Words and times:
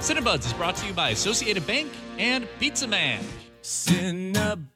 Cinebuds 0.00 0.46
is 0.46 0.54
brought 0.54 0.76
to 0.76 0.86
you 0.86 0.94
by 0.94 1.10
Associated 1.10 1.66
Bank 1.66 1.92
and 2.16 2.48
Pizza 2.58 2.86
Man. 2.86 3.22
Cinebuds, 3.62 4.66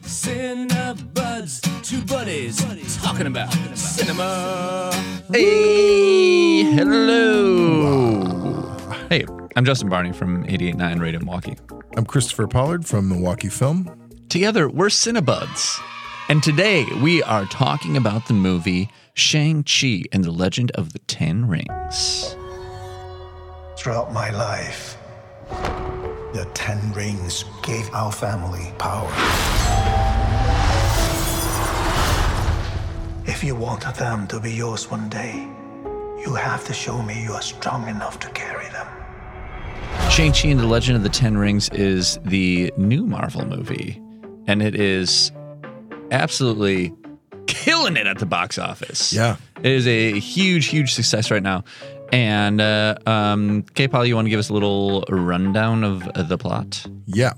Cinebuds, 0.00 1.84
two 1.84 2.00
buddies 2.06 2.56
talking 3.02 3.26
about 3.26 3.52
cinema. 3.76 4.90
Hey, 5.30 6.62
hello. 6.62 8.22
Hey, 9.10 9.26
I'm 9.54 9.66
Justin 9.66 9.90
Barney 9.90 10.12
from 10.12 10.44
889 10.44 10.98
Radio 10.98 11.20
Milwaukee. 11.20 11.58
I'm 11.98 12.06
Christopher 12.06 12.46
Pollard 12.46 12.86
from 12.86 13.06
Milwaukee 13.06 13.50
Film. 13.50 14.10
Together, 14.30 14.70
we're 14.70 14.86
Cinebuds. 14.86 15.78
And 16.30 16.42
today 16.42 16.86
we 17.02 17.22
are 17.24 17.44
talking 17.44 17.98
about 17.98 18.28
the 18.28 18.34
movie 18.34 18.88
Shang-Chi 19.12 20.04
and 20.10 20.24
the 20.24 20.32
Legend 20.32 20.70
of 20.70 20.94
the 20.94 21.00
Ten 21.00 21.46
Rings. 21.46 22.37
Throughout 23.78 24.12
my 24.12 24.30
life, 24.30 24.98
the 25.48 26.50
Ten 26.52 26.92
Rings 26.94 27.44
gave 27.62 27.88
our 27.94 28.10
family 28.10 28.72
power. 28.76 29.08
If 33.24 33.44
you 33.44 33.54
want 33.54 33.84
them 33.94 34.26
to 34.26 34.40
be 34.40 34.52
yours 34.52 34.90
one 34.90 35.08
day, 35.08 35.46
you 36.20 36.34
have 36.34 36.64
to 36.66 36.72
show 36.74 37.00
me 37.00 37.22
you 37.22 37.32
are 37.34 37.40
strong 37.40 37.86
enough 37.86 38.18
to 38.18 38.28
carry 38.30 38.68
them. 38.70 38.88
Shang-Chi 40.10 40.48
and 40.48 40.58
the 40.58 40.66
Legend 40.66 40.96
of 40.96 41.04
the 41.04 41.08
Ten 41.08 41.38
Rings 41.38 41.68
is 41.68 42.18
the 42.24 42.74
new 42.76 43.06
Marvel 43.06 43.46
movie, 43.46 44.02
and 44.48 44.60
it 44.60 44.74
is 44.74 45.30
absolutely 46.10 46.92
killing 47.46 47.96
it 47.96 48.08
at 48.08 48.18
the 48.18 48.26
box 48.26 48.58
office. 48.58 49.12
Yeah. 49.12 49.36
It 49.62 49.70
is 49.70 49.86
a 49.86 50.18
huge, 50.18 50.66
huge 50.66 50.92
success 50.92 51.30
right 51.30 51.44
now. 51.44 51.62
And 52.12 52.60
uh, 52.60 52.96
um, 53.06 53.62
K-Paul, 53.74 54.06
you 54.06 54.14
want 54.14 54.26
to 54.26 54.30
give 54.30 54.38
us 54.40 54.48
a 54.48 54.54
little 54.54 55.04
rundown 55.08 55.84
of 55.84 56.06
uh, 56.08 56.22
the 56.22 56.38
plot? 56.38 56.84
Yeah. 57.06 57.32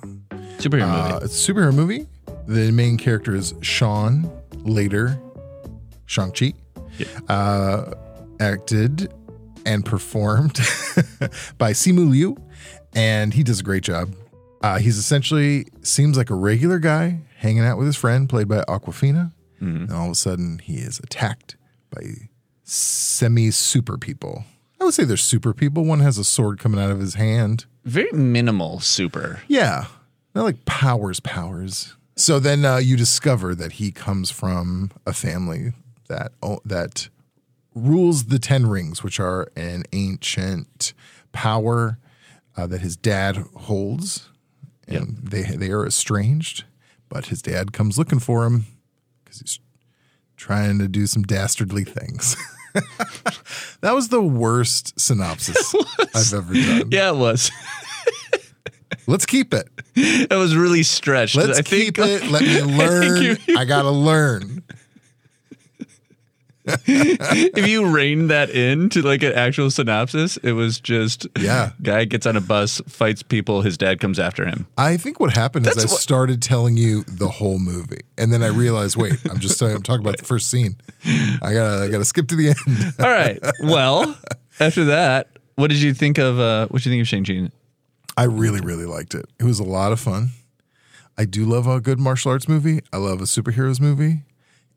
Superhero 0.59 0.83
Uh, 0.83 1.13
movie. 1.15 1.25
it's 1.25 1.49
a 1.49 1.53
superhero 1.53 1.75
movie. 1.75 2.07
The 2.47 2.71
main 2.71 2.97
character 2.97 3.35
is 3.35 3.55
Sean, 3.63 4.31
later 4.65 5.21
Shang-Chi, 6.07 6.55
uh, 7.29 7.93
acted 8.41 9.13
and 9.67 9.85
performed 9.85 10.55
by 11.59 11.73
Simu 11.73 12.09
Liu, 12.11 12.37
and 12.95 13.33
he 13.35 13.43
does 13.43 13.61
a 13.61 13.63
great 13.63 13.83
job. 13.85 14.15
Uh, 14.63 14.79
he's 14.79 14.99
essentially 14.99 15.67
seems 15.83 16.17
like 16.17 16.31
a 16.31 16.35
regular 16.35 16.79
guy 16.79 17.21
hanging 17.39 17.65
out 17.65 17.79
with 17.79 17.87
his 17.87 17.97
friend, 17.97 18.29
played 18.29 18.49
by 18.49 18.59
Awkwafina, 18.69 19.33
and 19.61 19.93
all 19.93 20.07
of 20.07 20.13
a 20.13 20.15
sudden 20.15 20.59
he 20.59 20.75
is 20.77 20.99
attacked 21.01 21.57
by 21.91 22.03
semi-super 22.65 23.99
people. 23.99 24.45
I 24.81 24.85
would 24.85 24.95
say 24.95 25.05
they're 25.05 25.17
super 25.17 25.53
people. 25.53 25.85
One 25.85 26.01
has 26.01 26.17
a 26.17 26.25
sword 26.25 26.59
coming 26.59 26.81
out 26.81 26.91
of 26.91 27.01
his 27.01 27.15
hand. 27.15 27.67
Very 27.85 28.11
minimal 28.13 28.81
super. 28.81 29.43
Yeah, 29.47 29.87
not 30.35 30.45
like 30.45 30.65
powers, 30.65 31.21
powers. 31.21 31.97
So 32.17 32.39
then 32.39 32.65
uh, 32.65 32.79
you 32.79 32.97
discover 32.97 33.55
that 33.55 33.73
he 33.73 33.93
comes 33.93 34.31
from 34.31 34.91
a 35.07 35.13
family 35.13 35.73
that 36.09 36.33
oh, 36.43 36.61
that 36.65 37.09
rules 37.75 38.25
the 38.25 38.39
Ten 38.39 38.67
Rings, 38.67 39.03
which 39.03 39.21
are 39.21 39.51
an 39.57 39.85
ancient 39.93 40.93
power 41.33 41.99
uh, 42.57 42.67
that 42.67 42.81
his 42.81 42.97
dad 42.97 43.37
holds, 43.55 44.29
and 44.89 45.19
they 45.23 45.43
they 45.43 45.71
are 45.71 45.87
estranged. 45.87 46.65
But 47.09 47.27
his 47.27 47.43
dad 47.43 47.73
comes 47.73 47.99
looking 47.99 48.21
for 48.21 48.45
him 48.45 48.67
because 49.25 49.41
he's 49.41 49.61
trying 50.37 50.79
to 50.79 50.89
do 50.89 51.07
some 51.07 51.23
dastardly 51.23 51.85
things. 51.85 52.37
that 53.81 53.95
was 53.95 54.09
the 54.09 54.23
worst 54.23 54.99
synopsis 54.99 55.75
I've 56.15 56.33
ever 56.33 56.55
done. 56.55 56.91
Yeah, 56.91 57.11
it 57.11 57.17
was. 57.17 57.51
Let's 59.07 59.27
keep 59.27 59.53
it. 59.55 59.69
it 59.97 60.37
was 60.37 60.57
really 60.57 60.83
stretched. 60.83 61.37
Let's 61.37 61.59
I 61.59 61.63
think, 61.63 61.97
keep 61.97 61.99
it. 61.99 62.31
Let 62.31 62.43
me 62.43 62.63
learn. 62.63 63.39
I 63.57 63.65
gotta 63.65 63.91
learn. 63.91 64.63
If 66.87 67.67
you 67.69 67.87
rein 67.87 68.29
that 68.29 68.51
in 68.51 68.89
to 68.91 69.03
like 69.03 69.23
an 69.23 69.33
actual 69.33 69.71
synopsis, 69.71 70.37
it 70.39 70.53
was 70.53 70.81
just 70.81 71.27
Yeah. 71.39 71.71
guy 71.83 72.05
gets 72.05 72.27
on 72.27 72.37
a 72.37 72.41
bus, 72.41 72.81
fights 72.89 73.23
people, 73.23 73.63
his 73.63 73.77
dad 73.77 74.01
comes 74.01 74.19
after 74.19 74.45
him. 74.47 74.67
I 74.79 74.97
think 74.97 75.21
what 75.21 75.33
happened 75.35 75.67
is 75.67 75.77
I 75.79 75.83
what- 75.83 76.01
started 76.01 76.43
telling 76.43 76.77
you 76.77 77.05
the 77.05 77.29
whole 77.29 77.59
movie, 77.59 78.01
and 78.19 78.33
then 78.33 78.43
I 78.43 78.49
realized, 78.49 78.97
wait, 78.97 79.15
I'm 79.31 79.39
just 79.41 79.61
I'm 79.63 79.83
talking 79.83 80.05
about 80.05 80.19
the 80.19 80.25
first 80.25 80.51
scene. 80.51 80.77
I 81.05 81.53
gotta 81.53 81.85
I 81.85 81.89
gotta 81.89 82.05
skip 82.05 82.29
to 82.29 82.37
the 82.37 82.49
end. 82.49 82.95
All 82.99 83.11
right. 83.11 83.39
Well, 83.63 84.17
after 84.59 84.85
that, 84.87 85.29
what 85.57 85.69
did 85.71 85.81
you 85.81 85.95
think 85.95 86.19
of 86.19 86.39
uh 86.39 86.67
what 86.69 86.83
did 86.83 86.87
you 86.87 86.93
think 86.93 87.03
of 87.03 87.09
Shang-Chi? 87.09 87.51
I 88.17 88.25
really 88.25 88.61
really 88.61 88.87
liked 88.87 89.15
it. 89.15 89.27
It 89.39 89.45
was 89.45 89.61
a 89.61 89.65
lot 89.65 89.93
of 89.93 90.01
fun. 90.01 90.31
I 91.19 91.25
do 91.27 91.45
love 91.45 91.67
a 91.67 91.81
good 91.81 91.99
martial 91.99 92.31
arts 92.33 92.49
movie. 92.49 92.81
I 92.93 92.97
love 92.97 93.21
a 93.21 93.25
superheroes 93.25 93.81
movie, 93.81 94.23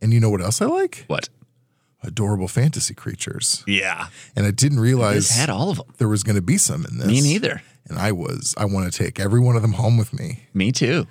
and 0.01 0.11
you 0.13 0.19
know 0.19 0.29
what 0.29 0.41
else 0.41 0.61
I 0.61 0.65
like? 0.65 1.05
What? 1.07 1.29
Adorable 2.03 2.47
fantasy 2.47 2.93
creatures. 2.93 3.63
Yeah. 3.65 4.07
And 4.35 4.45
I 4.45 4.51
didn't 4.51 4.79
realize 4.79 5.29
had 5.29 5.49
all 5.49 5.69
of 5.69 5.77
them. 5.77 5.87
there 5.97 6.07
was 6.09 6.23
going 6.23 6.35
to 6.35 6.41
be 6.41 6.57
some 6.57 6.85
in 6.85 6.97
this. 6.97 7.07
Me 7.07 7.21
neither. 7.21 7.61
And 7.87 7.97
I 7.97 8.11
was. 8.11 8.53
I 8.57 8.65
want 8.65 8.91
to 8.91 8.97
take 8.97 9.19
every 9.19 9.39
one 9.39 9.55
of 9.55 9.61
them 9.61 9.73
home 9.73 9.97
with 9.97 10.13
me. 10.13 10.47
Me 10.53 10.71
too. 10.71 11.07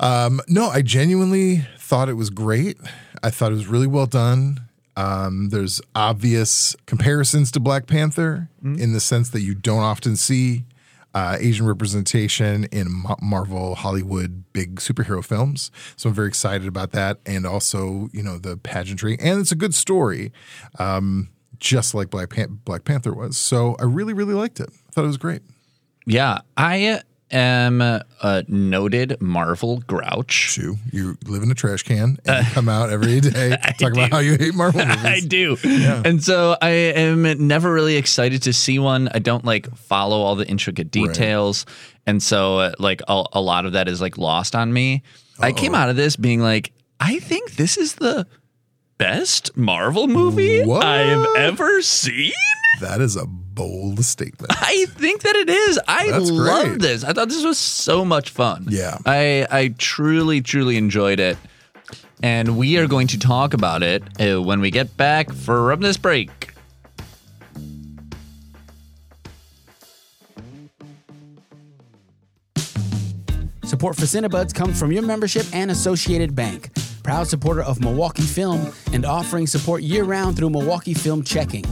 No, 0.00 0.68
I 0.68 0.82
genuinely 0.82 1.66
thought 1.78 2.08
it 2.08 2.14
was 2.14 2.30
great. 2.30 2.78
I 3.22 3.30
thought 3.30 3.52
it 3.52 3.56
was 3.56 3.66
really 3.66 3.86
well 3.86 4.06
done. 4.06 4.60
Um, 4.96 5.50
there's 5.50 5.80
obvious 5.94 6.74
comparisons 6.86 7.52
to 7.52 7.60
Black 7.60 7.86
Panther 7.86 8.48
in 8.62 8.92
the 8.92 9.00
sense 9.00 9.30
that 9.30 9.42
you 9.42 9.54
don't 9.54 9.82
often 9.82 10.16
see 10.16 10.64
uh, 11.14 11.36
Asian 11.40 11.66
representation 11.66 12.64
in 12.64 12.90
Ma- 12.90 13.16
Marvel, 13.20 13.74
Hollywood, 13.74 14.44
big 14.52 14.76
superhero 14.76 15.24
films. 15.24 15.70
So 15.96 16.08
I'm 16.08 16.14
very 16.14 16.28
excited 16.28 16.66
about 16.66 16.92
that, 16.92 17.18
and 17.26 17.46
also 17.46 18.08
you 18.12 18.22
know 18.22 18.38
the 18.38 18.56
pageantry, 18.56 19.16
and 19.20 19.40
it's 19.40 19.52
a 19.52 19.56
good 19.56 19.74
story, 19.74 20.32
um, 20.78 21.28
just 21.58 21.94
like 21.94 22.10
Black 22.10 22.30
Pan- 22.30 22.60
Black 22.64 22.84
Panther 22.84 23.12
was. 23.12 23.36
So 23.36 23.76
I 23.80 23.84
really, 23.84 24.12
really 24.12 24.34
liked 24.34 24.60
it. 24.60 24.68
I 24.70 24.92
thought 24.92 25.04
it 25.04 25.08
was 25.08 25.16
great. 25.16 25.42
Yeah, 26.06 26.40
I 26.56 27.02
am 27.30 27.80
a 27.80 28.44
noted 28.48 29.20
Marvel 29.20 29.78
grouch. 29.80 30.58
You 30.92 31.16
live 31.26 31.42
in 31.42 31.50
a 31.50 31.54
trash 31.54 31.82
can 31.82 32.18
and 32.24 32.46
you 32.46 32.52
come 32.52 32.68
out 32.68 32.90
every 32.90 33.20
day 33.20 33.56
talk 33.78 33.92
about 33.92 34.10
how 34.10 34.18
you 34.18 34.36
hate 34.36 34.54
Marvel 34.54 34.80
movies. 34.86 35.04
I 35.04 35.20
do. 35.20 35.56
And 35.64 36.22
so 36.22 36.56
I 36.60 36.70
am 36.70 37.46
never 37.46 37.72
really 37.72 37.96
excited 37.96 38.42
to 38.42 38.52
see 38.52 38.78
one. 38.78 39.08
I 39.12 39.18
don't 39.18 39.44
like 39.44 39.74
follow 39.76 40.20
all 40.20 40.34
the 40.34 40.46
intricate 40.46 40.90
details. 40.90 41.66
And 42.06 42.22
so 42.22 42.58
uh, 42.58 42.72
like 42.78 43.02
a, 43.08 43.24
a 43.34 43.40
lot 43.40 43.66
of 43.66 43.72
that 43.72 43.88
is 43.88 44.00
like 44.00 44.16
lost 44.18 44.54
on 44.54 44.72
me. 44.72 45.02
I 45.40 45.52
came 45.52 45.74
out 45.74 45.88
of 45.88 45.96
this 45.96 46.16
being 46.16 46.40
like, 46.40 46.72
I 46.98 47.20
think 47.20 47.52
this 47.52 47.76
is 47.76 47.94
the 47.94 48.26
best 48.98 49.56
Marvel 49.56 50.08
movie 50.08 50.64
What? 50.64 50.84
I've 50.84 51.36
ever 51.36 51.80
seen. 51.82 52.32
That 52.80 53.00
is 53.00 53.16
a 53.16 53.26
bold 53.58 54.04
statement. 54.04 54.52
I 54.56 54.86
think 54.90 55.22
that 55.22 55.34
it 55.34 55.50
is. 55.50 55.80
I 55.88 56.10
That's 56.12 56.30
love 56.30 56.64
great. 56.68 56.80
this. 56.80 57.02
I 57.02 57.12
thought 57.12 57.28
this 57.28 57.44
was 57.44 57.58
so 57.58 58.04
much 58.04 58.30
fun. 58.30 58.66
Yeah. 58.68 58.98
I 59.04 59.46
I 59.50 59.74
truly 59.78 60.40
truly 60.40 60.76
enjoyed 60.76 61.18
it. 61.18 61.36
And 62.22 62.56
we 62.56 62.78
are 62.78 62.86
going 62.86 63.08
to 63.08 63.18
talk 63.18 63.54
about 63.54 63.82
it 63.82 64.02
uh, 64.20 64.40
when 64.42 64.60
we 64.60 64.70
get 64.70 64.96
back 64.96 65.32
from 65.32 65.80
this 65.80 65.96
break. 65.96 66.54
Support 73.64 73.96
for 73.96 74.02
Cinebuds 74.06 74.54
comes 74.54 74.78
from 74.78 74.92
your 74.92 75.02
membership 75.02 75.46
and 75.52 75.70
Associated 75.70 76.34
Bank, 76.34 76.70
proud 77.02 77.26
supporter 77.28 77.62
of 77.62 77.80
Milwaukee 77.80 78.22
Film 78.22 78.72
and 78.92 79.04
offering 79.04 79.46
support 79.46 79.82
year 79.82 80.04
round 80.04 80.36
through 80.36 80.50
Milwaukee 80.50 80.94
Film 80.94 81.22
Checking. 81.22 81.64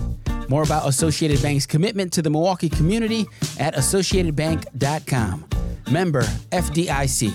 More 0.49 0.63
about 0.63 0.89
Associated 0.89 1.43
Bank's 1.43 1.67
commitment 1.67 2.13
to 2.13 2.23
the 2.23 2.31
Milwaukee 2.31 2.69
community 2.69 3.27
at 3.59 3.75
associatedbank.com. 3.75 5.45
Member 5.91 6.23
FDIC. 6.23 7.33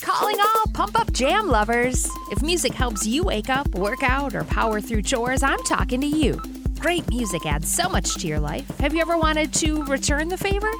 Calling 0.00 0.40
all 0.40 0.64
pump 0.74 0.98
up 0.98 1.12
jam 1.12 1.48
lovers. 1.48 2.08
If 2.30 2.42
music 2.42 2.74
helps 2.74 3.06
you 3.06 3.22
wake 3.22 3.48
up, 3.48 3.68
work 3.74 4.02
out, 4.02 4.34
or 4.34 4.44
power 4.44 4.80
through 4.80 5.02
chores, 5.02 5.42
I'm 5.42 5.62
talking 5.64 6.00
to 6.00 6.06
you. 6.06 6.40
Great 6.78 7.06
music 7.08 7.44
adds 7.44 7.70
so 7.70 7.88
much 7.88 8.14
to 8.14 8.26
your 8.26 8.40
life. 8.40 8.66
Have 8.78 8.94
you 8.94 9.00
ever 9.00 9.18
wanted 9.18 9.52
to 9.54 9.84
return 9.84 10.28
the 10.28 10.38
favor? 10.38 10.70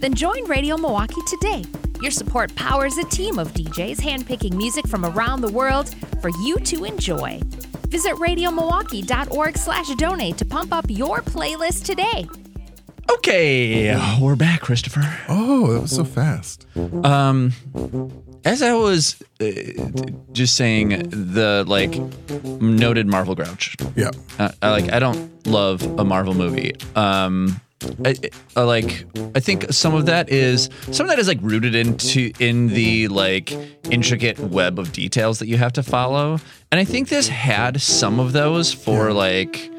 Then 0.00 0.12
join 0.12 0.44
Radio 0.44 0.76
Milwaukee 0.76 1.22
today. 1.26 1.64
Your 2.02 2.10
support 2.10 2.54
powers 2.56 2.98
a 2.98 3.04
team 3.04 3.38
of 3.38 3.52
DJs 3.54 3.98
handpicking 3.98 4.54
music 4.54 4.86
from 4.86 5.06
around 5.06 5.40
the 5.40 5.50
world 5.50 5.94
for 6.20 6.28
you 6.42 6.56
to 6.56 6.84
enjoy. 6.84 7.40
Visit 7.88 8.14
radiomilwaukee.org 8.14 9.56
slash 9.56 9.88
donate 9.96 10.36
to 10.38 10.44
pump 10.44 10.72
up 10.72 10.84
your 10.88 11.20
playlist 11.20 11.84
today. 11.84 12.26
Okay, 13.10 13.96
we're 14.20 14.34
back, 14.36 14.60
Christopher. 14.60 15.02
Oh, 15.28 15.72
that 15.72 15.82
was 15.82 15.94
so 15.94 16.04
fast. 16.04 16.66
Um, 17.04 17.52
as 18.44 18.62
I 18.62 18.74
was 18.74 19.22
uh, 19.40 19.46
just 20.32 20.56
saying, 20.56 20.88
the 21.10 21.64
like 21.66 21.96
noted 22.60 23.06
Marvel 23.06 23.34
grouch. 23.34 23.76
Yeah. 23.94 24.10
Uh, 24.38 24.50
I 24.60 24.70
like. 24.70 24.92
I 24.92 24.98
don't 24.98 25.46
love 25.46 25.82
a 25.98 26.04
Marvel 26.04 26.34
movie. 26.34 26.74
Um, 26.96 27.60
I, 28.04 28.14
I 28.56 28.60
uh, 28.60 28.66
like. 28.66 29.06
I 29.34 29.40
think 29.40 29.72
some 29.72 29.94
of 29.94 30.06
that 30.06 30.30
is 30.30 30.70
some 30.90 31.04
of 31.04 31.10
that 31.10 31.18
is 31.18 31.28
like 31.28 31.38
rooted 31.42 31.74
into 31.74 32.32
in 32.38 32.68
the 32.68 33.08
like 33.08 33.52
intricate 33.90 34.38
web 34.38 34.78
of 34.78 34.92
details 34.92 35.38
that 35.40 35.46
you 35.46 35.58
have 35.58 35.74
to 35.74 35.82
follow, 35.82 36.38
and 36.72 36.80
I 36.80 36.84
think 36.84 37.08
this 37.08 37.28
had 37.28 37.80
some 37.80 38.18
of 38.18 38.32
those 38.32 38.72
for 38.72 39.12
like 39.12 39.70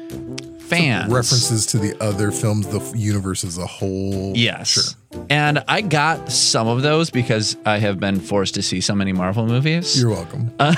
fans 0.68 1.10
References 1.12 1.66
to 1.66 1.78
the 1.78 2.00
other 2.02 2.30
films, 2.30 2.66
the 2.68 2.80
universe 2.96 3.44
as 3.44 3.58
a 3.58 3.66
whole. 3.66 4.32
Yes. 4.36 4.68
Sure. 4.68 5.24
And 5.30 5.64
I 5.66 5.80
got 5.80 6.30
some 6.30 6.68
of 6.68 6.82
those 6.82 7.10
because 7.10 7.56
I 7.64 7.78
have 7.78 7.98
been 7.98 8.20
forced 8.20 8.54
to 8.54 8.62
see 8.62 8.80
so 8.80 8.94
many 8.94 9.12
Marvel 9.12 9.46
movies. 9.46 10.00
You're 10.00 10.10
welcome. 10.10 10.52
Uh, 10.58 10.74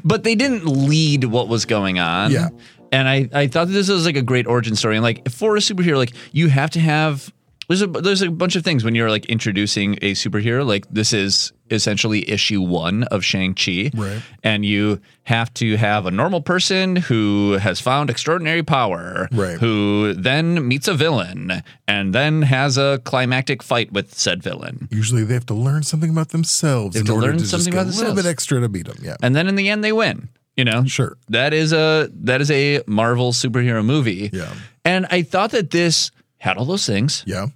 but 0.04 0.24
they 0.24 0.34
didn't 0.34 0.66
lead 0.66 1.24
what 1.24 1.48
was 1.48 1.64
going 1.64 1.98
on. 1.98 2.32
Yeah. 2.32 2.48
And 2.94 3.08
I, 3.08 3.28
I 3.32 3.46
thought 3.48 3.66
that 3.66 3.72
this 3.72 3.88
was 3.88 4.06
like 4.06 4.16
a 4.16 4.22
great 4.22 4.46
origin 4.46 4.76
story. 4.76 4.96
And 4.96 5.02
like 5.02 5.28
for 5.30 5.56
a 5.56 5.60
superhero, 5.60 5.96
like 5.96 6.12
you 6.32 6.48
have 6.48 6.70
to 6.70 6.80
have 6.80 7.32
there's 7.68 7.82
a 7.82 7.86
there's 7.86 8.20
a 8.22 8.30
bunch 8.30 8.56
of 8.56 8.62
things 8.64 8.84
when 8.84 8.94
you're 8.94 9.10
like 9.10 9.24
introducing 9.26 9.94
a 10.02 10.12
superhero. 10.12 10.66
Like 10.66 10.86
this 10.90 11.12
is 11.12 11.52
essentially 11.70 12.28
issue 12.28 12.60
one 12.60 13.04
of 13.04 13.24
Shang-Chi. 13.24 13.90
Right. 13.94 14.20
And 14.42 14.66
you 14.66 15.00
have 15.24 15.52
to 15.54 15.76
have 15.76 16.04
a 16.04 16.10
normal 16.10 16.42
person 16.42 16.96
who 16.96 17.52
has 17.52 17.80
found 17.80 18.10
extraordinary 18.10 18.62
power. 18.62 19.28
Right. 19.32 19.58
Who 19.58 20.12
then 20.12 20.68
meets 20.68 20.88
a 20.88 20.94
villain 20.94 21.62
and 21.88 22.14
then 22.14 22.42
has 22.42 22.76
a 22.76 23.00
climactic 23.04 23.62
fight 23.62 23.92
with 23.92 24.14
said 24.14 24.42
villain. 24.42 24.88
Usually 24.90 25.24
they 25.24 25.34
have 25.34 25.46
to 25.46 25.54
learn 25.54 25.82
something 25.84 26.10
about 26.10 26.28
themselves 26.28 26.94
They 26.94 26.98
have 27.00 27.04
in 27.04 27.06
to 27.06 27.12
order 27.14 27.26
learn 27.28 27.36
to 27.36 27.40
just 27.40 27.50
something 27.52 27.72
get 27.72 27.80
about 27.80 27.86
a 27.86 27.96
little 27.96 28.04
themselves. 28.14 28.22
bit 28.22 28.30
extra 28.30 28.60
to 28.60 28.68
beat 28.68 28.86
them. 28.86 28.98
Yeah. 29.00 29.16
and 29.22 29.34
then 29.34 29.48
in 29.48 29.54
the 29.56 29.70
end 29.70 29.82
they 29.82 29.92
win 29.92 30.28
you 30.56 30.64
know 30.64 30.84
Sure. 30.84 31.16
that 31.28 31.52
is 31.52 31.72
a 31.72 32.08
that 32.12 32.40
is 32.40 32.50
a 32.50 32.82
marvel 32.86 33.32
superhero 33.32 33.84
movie 33.84 34.30
Yeah. 34.32 34.52
and 34.84 35.06
i 35.10 35.22
thought 35.22 35.50
that 35.52 35.70
this 35.70 36.10
had 36.38 36.56
all 36.56 36.64
those 36.64 36.86
things 36.86 37.24
yeah. 37.26 37.46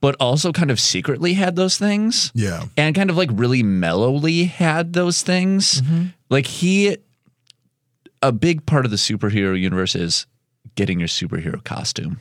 but 0.00 0.14
also 0.20 0.52
kind 0.52 0.70
of 0.70 0.78
secretly 0.78 1.34
had 1.34 1.56
those 1.56 1.76
things 1.78 2.30
Yeah. 2.34 2.64
and 2.76 2.94
kind 2.94 3.10
of 3.10 3.16
like 3.16 3.30
really 3.32 3.62
mellowly 3.62 4.44
had 4.44 4.92
those 4.92 5.22
things 5.22 5.80
Mm-hmm. 5.82 6.04
like 6.30 6.46
he 6.46 6.96
a 8.22 8.32
big 8.32 8.64
part 8.66 8.84
of 8.84 8.90
the 8.90 8.96
superhero 8.98 9.58
universe 9.60 9.94
is 9.94 10.26
getting 10.76 10.98
your 10.98 11.08
superhero 11.08 11.62
costume 11.64 12.20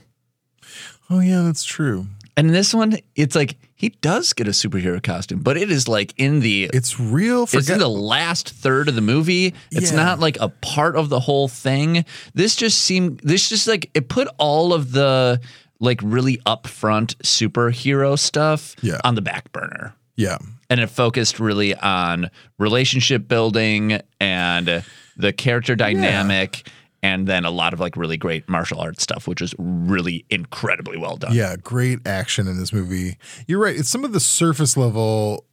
Oh 1.09 1.19
yeah, 1.19 1.41
that's 1.44 1.63
true. 1.65 2.07
And 2.38 2.47
in 2.47 2.53
this 2.53 2.74
one 2.74 2.97
it's 3.15 3.35
like 3.35 3.57
he 3.75 3.89
does 4.01 4.33
get 4.33 4.47
a 4.47 4.51
superhero 4.51 5.01
costume 5.03 5.39
but 5.39 5.57
it 5.57 5.69
is 5.69 5.88
like 5.88 6.13
in 6.18 6.39
the 6.39 6.69
It's 6.74 7.00
real. 7.00 7.44
it's 7.51 7.69
in 7.69 7.80
the 7.80 7.88
last 7.89 8.50
third 8.50 8.88
of 8.88 8.95
the 8.95 9.01
movie. 9.01 9.53
It's 9.71 9.91
Yeah. 9.91 9.97
not 9.97 10.19
like 10.19 10.38
a 10.39 10.50
part 10.50 10.95
of 10.95 11.09
the 11.09 11.19
whole 11.19 11.47
thing. 11.50 12.06
This 12.33 12.56
just 12.56 12.80
seemed 12.80 13.19
this 13.24 13.50
just 13.50 13.68
like 13.68 13.89
it 13.94 14.07
put 14.09 14.27
all 14.38 14.74
of 14.74 14.91
the 14.94 15.41
like 15.80 16.00
really 16.01 16.38
upfront 16.45 17.15
superhero 17.24 18.18
stuff 18.18 18.75
Yeah. 18.81 19.00
on 19.03 19.15
the 19.15 19.21
back 19.21 19.51
burner. 19.51 19.94
yeah. 20.15 20.38
And 20.69 20.80
it 20.80 20.88
focused 20.88 21.39
really 21.39 21.75
on 21.75 22.30
relationship 22.57 23.27
building 23.27 24.00
and 24.19 24.83
the 25.18 25.33
character 25.33 25.75
dynamic 25.75 26.68
and 27.03 27.27
then 27.27 27.45
a 27.45 27.51
lot 27.51 27.73
of 27.73 27.79
like 27.79 27.95
really 27.95 28.17
great 28.17 28.50
martial 28.50 28.79
arts 28.79 29.03
stuff, 29.03 29.27
which 29.27 29.41
is 29.41 29.53
really 29.59 30.25
incredibly 30.31 30.97
well 30.97 31.17
done. 31.17 31.33
Yeah, 31.35 31.55
great 31.57 32.00
action 32.07 32.47
in 32.47 32.57
this 32.57 32.73
movie. 32.73 33.17
You're 33.47 33.59
right. 33.59 33.75
It's 33.75 33.89
some 33.89 34.03
of 34.05 34.13
the 34.13 34.19
surface 34.19 34.75
level, 34.77 35.45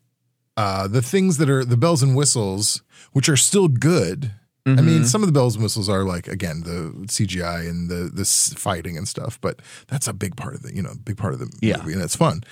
uh, 0.57 0.89
the 0.89 1.03
things 1.03 1.37
that 1.39 1.51
are 1.51 1.65
the 1.65 1.77
bells 1.77 2.03
and 2.03 2.17
whistles, 2.17 2.83
which 3.13 3.29
are 3.29 3.37
still 3.37 3.69
good. 3.69 4.31
I 4.67 4.71
Mm-hmm. 4.71 4.87
mean, 4.87 5.05
some 5.07 5.23
of 5.23 5.27
the 5.27 5.33
bells 5.33 5.55
and 5.57 5.63
whistles 5.63 5.89
are 5.89 6.05
like 6.05 6.29
again 6.29 6.61
the 6.65 6.93
CGI 7.07 7.69
and 7.69 7.89
the 7.89 8.11
this 8.13 8.53
fighting 8.53 8.97
and 8.99 9.09
stuff, 9.09 9.41
but 9.41 9.61
that's 9.89 10.07
a 10.07 10.13
big 10.13 10.37
part 10.37 10.55
of 10.55 10.63
the 10.63 10.75
you 10.77 10.83
know 10.83 10.93
big 11.03 11.17
part 11.17 11.33
of 11.33 11.41
the 11.41 11.51
Yeah. 11.63 11.79
movie, 11.79 11.95
and 11.95 12.03
it's 12.03 12.15
fun. 12.15 12.45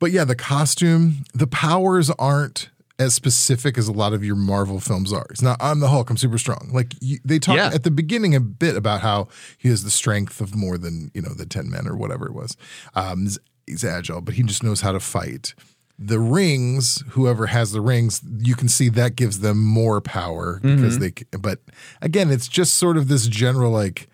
But 0.00 0.10
yeah, 0.10 0.24
the 0.24 0.34
costume, 0.34 1.24
the 1.34 1.46
powers 1.46 2.10
aren't 2.18 2.68
as 2.98 3.12
specific 3.14 3.76
as 3.76 3.88
a 3.88 3.92
lot 3.92 4.12
of 4.14 4.24
your 4.24 4.36
Marvel 4.36 4.80
films 4.80 5.12
are. 5.12 5.26
It's 5.30 5.42
not 5.42 5.56
I'm 5.60 5.80
the 5.80 5.88
Hulk, 5.88 6.08
I'm 6.10 6.16
super 6.16 6.38
strong. 6.38 6.70
Like 6.72 6.94
you, 7.00 7.18
they 7.24 7.38
talk 7.38 7.56
Yeah. 7.56 7.70
at 7.74 7.82
the 7.84 7.90
beginning 7.90 8.34
a 8.34 8.40
bit 8.40 8.76
about 8.76 9.00
how 9.02 9.28
he 9.58 9.68
has 9.68 9.84
the 9.84 9.90
strength 9.90 10.40
of 10.40 10.54
more 10.54 10.78
than 10.78 11.10
you 11.14 11.20
know 11.22 11.34
the 11.34 11.46
ten 11.46 11.68
men 11.70 11.86
or 11.86 11.96
whatever 11.96 12.26
it 12.26 12.32
was. 12.34 12.56
Um, 12.94 13.22
he's, 13.24 13.38
he's 13.66 13.84
agile, 13.84 14.20
but 14.22 14.34
he 14.34 14.42
just 14.42 14.62
knows 14.62 14.80
how 14.80 14.92
to 14.92 15.00
fight. 15.00 15.54
The 15.98 16.18
rings, 16.18 17.02
whoever 17.10 17.46
has 17.46 17.72
the 17.72 17.80
rings, 17.80 18.20
you 18.38 18.54
can 18.54 18.68
see 18.68 18.88
that 18.90 19.16
gives 19.16 19.40
them 19.40 19.62
more 19.64 20.00
power 20.02 20.60
Mm-hmm. 20.62 20.76
because 20.76 20.98
they. 20.98 21.12
But 21.38 21.60
again, 22.02 22.30
it's 22.30 22.48
just 22.48 22.74
sort 22.74 22.96
of 22.96 23.08
this 23.08 23.26
general 23.26 23.70
like. 23.72 24.08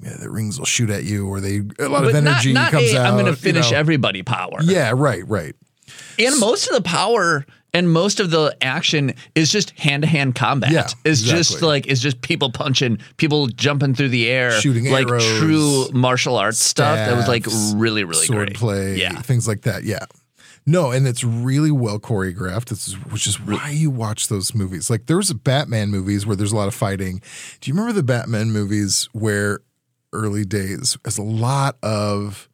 Yeah, 0.00 0.16
the 0.16 0.30
rings 0.30 0.60
will 0.60 0.64
shoot 0.66 0.90
at 0.90 1.02
you, 1.02 1.26
or 1.28 1.40
they 1.40 1.56
a 1.80 1.88
lot 1.88 2.04
of 2.04 2.12
But 2.12 2.22
not, 2.22 2.30
energy 2.34 2.52
not 2.52 2.70
comes 2.70 2.92
a, 2.92 3.00
out. 3.00 3.06
I'm 3.06 3.14
going 3.18 3.26
to 3.26 3.34
finish 3.40 3.72
know. 3.72 3.76
everybody 3.78 4.22
power. 4.22 4.58
Yeah, 4.62 4.92
right, 4.94 5.26
right. 5.26 5.56
And 6.20 6.38
most 6.38 6.68
of 6.68 6.74
the 6.74 6.82
power 6.82 7.44
and 7.74 7.90
most 7.90 8.20
of 8.20 8.30
the 8.30 8.56
action 8.62 9.14
is 9.34 9.50
just 9.52 9.70
hand 9.78 10.02
to 10.02 10.08
hand 10.08 10.34
combat. 10.34 10.72
Yeah, 10.72 10.86
it's 11.04 11.22
just 11.22 11.62
like 11.62 11.86
it's 11.86 12.00
just 12.00 12.20
people 12.22 12.50
punching, 12.50 12.98
people 13.16 13.46
jumping 13.48 13.94
through 13.94 14.08
the 14.08 14.28
air, 14.28 14.50
Shooting 14.52 14.90
like 14.90 15.08
arrows, 15.08 15.38
true 15.38 15.88
martial 15.92 16.36
arts 16.36 16.58
stuff. 16.58 16.96
That 16.96 17.16
was 17.16 17.28
like 17.28 17.46
really, 17.74 18.04
really 18.04 18.26
sword 18.26 18.48
great. 18.48 18.56
play, 18.56 18.96
Yeah. 18.96 19.20
things 19.22 19.46
like 19.46 19.62
that. 19.62 19.84
Yeah. 19.84 20.06
No, 20.66 20.90
and 20.90 21.06
it's 21.06 21.24
really 21.24 21.70
well 21.70 21.98
choreographed. 21.98 22.66
This 22.66 22.88
is 22.88 22.94
which 23.10 23.26
is 23.26 23.40
why 23.40 23.70
you 23.70 23.88
watch 23.90 24.28
those 24.28 24.54
movies. 24.54 24.90
Like 24.90 25.06
there's 25.06 25.32
Batman 25.32 25.88
movies 25.90 26.26
where 26.26 26.36
there's 26.36 26.52
a 26.52 26.56
lot 26.56 26.68
of 26.68 26.74
fighting. 26.74 27.22
Do 27.60 27.70
you 27.70 27.74
remember 27.74 27.94
the 27.94 28.02
Batman 28.02 28.50
movies 28.50 29.08
where 29.12 29.60
early 30.12 30.44
days 30.44 30.96
there's 31.04 31.18
a 31.18 31.22
lot 31.22 31.76
of 31.82 32.47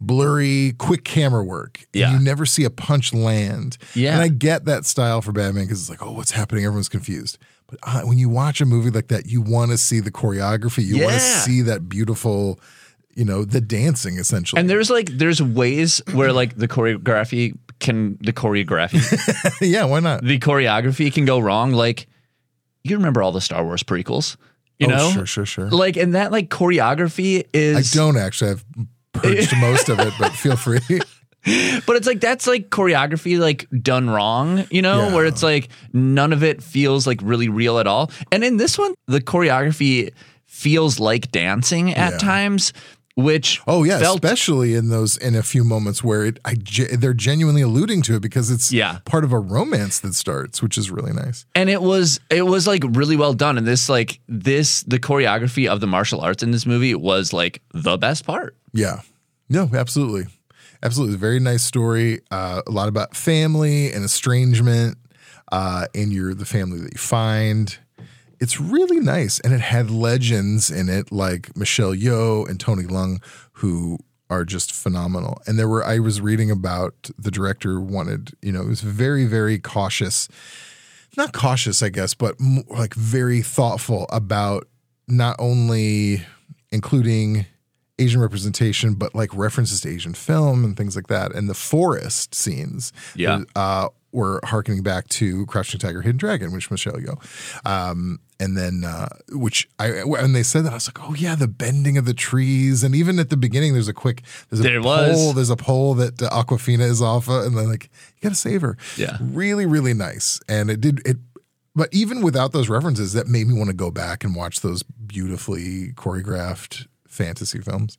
blurry, 0.00 0.74
quick 0.78 1.04
camera 1.04 1.44
work. 1.44 1.86
Yeah. 1.92 2.12
you 2.12 2.18
never 2.18 2.46
see 2.46 2.64
a 2.64 2.70
punch 2.70 3.12
land. 3.12 3.78
Yeah. 3.94 4.14
and 4.14 4.22
I 4.22 4.28
get 4.28 4.64
that 4.66 4.84
style 4.84 5.22
for 5.22 5.32
Batman 5.32 5.64
because 5.64 5.80
it's 5.80 5.90
like, 5.90 6.02
oh, 6.02 6.12
what's 6.12 6.30
happening? 6.30 6.64
Everyone's 6.64 6.88
confused. 6.88 7.38
But 7.66 7.80
uh, 7.82 8.02
when 8.02 8.18
you 8.18 8.28
watch 8.28 8.60
a 8.60 8.64
movie 8.64 8.90
like 8.90 9.08
that, 9.08 9.26
you 9.26 9.42
want 9.42 9.70
to 9.72 9.78
see 9.78 10.00
the 10.00 10.10
choreography. 10.10 10.84
You 10.84 11.02
want 11.02 11.14
to 11.14 11.20
see 11.20 11.62
that 11.62 11.88
beautiful, 11.88 12.60
you 13.14 13.24
know, 13.24 13.44
the 13.44 13.60
dancing 13.60 14.16
essentially. 14.18 14.58
And 14.58 14.70
there's 14.70 14.88
like 14.88 15.08
there's 15.08 15.42
ways 15.42 16.00
where 16.12 16.32
like 16.32 16.56
the 16.56 16.68
choreography 16.68 17.58
can 17.78 18.16
the 18.22 18.32
choreography 18.32 19.60
yeah, 19.60 19.84
why 19.84 20.00
not? 20.00 20.24
the 20.24 20.38
choreography 20.38 21.12
can 21.12 21.26
go 21.26 21.38
wrong. 21.38 21.72
Like 21.72 22.06
you 22.84 22.96
remember 22.96 23.22
all 23.22 23.32
the 23.32 23.40
Star 23.42 23.62
Wars 23.64 23.82
prequels, 23.82 24.38
you 24.78 24.86
oh, 24.86 24.90
know? 24.90 25.10
sure, 25.10 25.26
sure, 25.26 25.46
sure. 25.46 25.68
Like 25.68 25.98
and 25.98 26.14
that 26.14 26.32
like 26.32 26.48
choreography 26.48 27.46
is. 27.52 27.94
I 27.94 27.98
don't 27.98 28.16
actually. 28.16 28.52
I've 28.52 28.64
purged 29.22 29.56
most 29.58 29.88
of 29.88 29.98
it, 30.00 30.12
but 30.18 30.32
feel 30.32 30.56
free. 30.56 30.80
But 31.86 31.96
it's 31.96 32.06
like 32.06 32.20
that's 32.20 32.46
like 32.46 32.68
choreography 32.68 33.38
like 33.38 33.66
done 33.80 34.10
wrong, 34.10 34.66
you 34.70 34.82
know, 34.82 35.06
Yeah. 35.08 35.14
where 35.14 35.24
it's 35.24 35.42
like 35.42 35.68
none 35.94 36.32
of 36.32 36.42
it 36.42 36.62
feels 36.62 37.06
like 37.06 37.20
really 37.22 37.48
real 37.48 37.78
at 37.78 37.86
all. 37.86 38.10
And 38.32 38.44
in 38.44 38.56
this 38.58 38.76
one, 38.76 38.92
the 39.06 39.20
choreography 39.20 40.12
feels 40.44 40.98
like 41.00 41.30
dancing 41.30 41.94
at 41.94 42.12
Yeah. 42.14 42.18
times, 42.18 42.72
which 43.18 43.60
Oh 43.66 43.82
yeah, 43.82 43.98
felt 43.98 44.22
especially 44.24 44.74
in 44.76 44.90
those 44.90 45.16
in 45.16 45.34
a 45.34 45.42
few 45.42 45.64
moments 45.64 46.04
where 46.04 46.24
it 46.24 46.38
I 46.44 46.54
they're 46.96 47.12
genuinely 47.14 47.62
alluding 47.62 48.02
to 48.02 48.14
it 48.14 48.20
because 48.22 48.48
it's 48.50 48.70
Yeah. 48.72 49.00
part 49.04 49.24
of 49.24 49.32
a 49.32 49.38
romance 49.40 49.98
that 50.00 50.14
starts, 50.14 50.62
which 50.62 50.78
is 50.78 50.88
really 50.90 51.12
nice. 51.12 51.44
and 51.54 51.68
it 51.68 51.82
was 51.82 52.20
it 52.30 52.46
was 52.46 52.66
like 52.68 52.84
really 52.90 53.16
well 53.16 53.34
done. 53.34 53.58
And 53.58 53.66
this 53.66 53.88
like 53.88 54.20
this 54.28 54.82
the 54.84 55.00
choreography 55.00 55.66
of 55.68 55.80
the 55.80 55.88
martial 55.88 56.20
arts 56.20 56.42
in 56.44 56.52
this 56.52 56.64
movie 56.64 56.94
was 56.94 57.32
like 57.32 57.60
the 57.74 57.96
best 57.98 58.24
part. 58.24 58.54
Yeah. 58.72 59.00
No, 59.48 59.68
absolutely. 59.74 60.26
Absolutely. 60.82 61.16
Very 61.16 61.40
nice 61.40 61.64
story. 61.64 62.20
Uh, 62.30 62.62
a 62.66 62.70
lot 62.70 62.88
about 62.88 63.16
family 63.16 63.92
and 63.92 64.04
estrangement 64.04 64.96
uh, 65.50 65.86
and 65.94 66.12
you're 66.12 66.34
the 66.34 66.44
family 66.44 66.78
that 66.80 66.92
you 66.92 66.98
find. 66.98 67.78
It's 68.40 68.60
really 68.60 69.00
nice. 69.00 69.40
And 69.40 69.52
it 69.52 69.60
had 69.60 69.90
legends 69.90 70.70
in 70.70 70.88
it 70.88 71.10
like 71.10 71.56
Michelle 71.56 71.94
Yeoh 71.94 72.48
and 72.48 72.60
Tony 72.60 72.84
Leung, 72.84 73.22
who 73.52 73.98
are 74.30 74.44
just 74.44 74.72
phenomenal. 74.72 75.40
And 75.46 75.58
there 75.58 75.68
were 75.68 75.84
I 75.84 75.98
was 75.98 76.20
reading 76.20 76.50
about 76.50 77.10
the 77.18 77.30
director 77.30 77.80
wanted, 77.80 78.32
you 78.42 78.52
know, 78.52 78.62
it 78.62 78.68
was 78.68 78.80
very, 78.80 79.24
very 79.24 79.58
cautious. 79.58 80.28
Not 81.16 81.32
cautious, 81.32 81.82
I 81.82 81.88
guess, 81.88 82.14
but 82.14 82.36
m- 82.40 82.64
like 82.68 82.94
very 82.94 83.42
thoughtful 83.42 84.06
about 84.10 84.68
not 85.08 85.36
only 85.38 86.22
including 86.70 87.46
Asian 87.98 88.20
representation, 88.20 88.94
but 88.94 89.14
like 89.14 89.34
references 89.34 89.80
to 89.80 89.88
Asian 89.88 90.14
film 90.14 90.64
and 90.64 90.76
things 90.76 90.94
like 90.94 91.08
that, 91.08 91.34
and 91.34 91.48
the 91.48 91.54
forest 91.54 92.34
scenes. 92.34 92.92
Yeah. 93.16 93.42
uh, 93.56 93.88
were 94.12 94.40
harkening 94.44 94.82
back 94.82 95.06
to 95.08 95.44
Crouching 95.46 95.78
Tiger, 95.80 96.02
Hidden 96.02 96.16
Dragon, 96.18 96.52
which 96.52 96.70
Michelle 96.70 96.94
Yeoh, 96.94 97.66
um, 97.66 98.20
and 98.40 98.56
then 98.56 98.84
uh, 98.84 99.08
which 99.32 99.68
I 99.78 100.04
when 100.04 100.32
they 100.32 100.42
said 100.42 100.64
that 100.64 100.70
I 100.70 100.74
was 100.76 100.88
like, 100.88 101.00
oh 101.08 101.14
yeah, 101.14 101.34
the 101.34 101.48
bending 101.48 101.98
of 101.98 102.04
the 102.04 102.14
trees, 102.14 102.82
and 102.82 102.94
even 102.94 103.18
at 103.18 103.30
the 103.30 103.36
beginning, 103.36 103.74
there's 103.74 103.88
a 103.88 103.92
quick 103.92 104.22
there's 104.48 104.60
a 104.60 104.62
There 104.62 104.80
pole 104.80 105.26
was. 105.26 105.34
there's 105.34 105.50
a 105.50 105.56
pole 105.56 105.94
that 105.94 106.22
uh, 106.22 106.30
Awkwafina 106.30 106.80
is 106.88 107.02
off, 107.02 107.28
of, 107.28 107.44
and 107.46 107.56
they're 107.56 107.66
like, 107.66 107.84
you 108.16 108.22
gotta 108.22 108.34
save 108.34 108.62
her. 108.62 108.76
Yeah. 108.96 109.18
really, 109.20 109.66
really 109.66 109.94
nice, 109.94 110.40
and 110.48 110.70
it 110.70 110.80
did 110.80 111.06
it. 111.06 111.16
But 111.74 111.88
even 111.92 112.22
without 112.22 112.52
those 112.52 112.68
references, 112.68 113.12
that 113.12 113.28
made 113.28 113.46
me 113.46 113.54
want 113.54 113.68
to 113.68 113.76
go 113.76 113.90
back 113.90 114.24
and 114.24 114.34
watch 114.34 114.60
those 114.60 114.82
beautifully 114.82 115.92
choreographed 115.92 116.86
fantasy 117.06 117.60
films. 117.60 117.98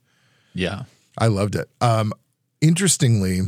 Yeah. 0.54 0.84
I 1.18 1.28
loved 1.28 1.56
it. 1.56 1.70
Um, 1.80 2.12
interestingly, 2.60 3.42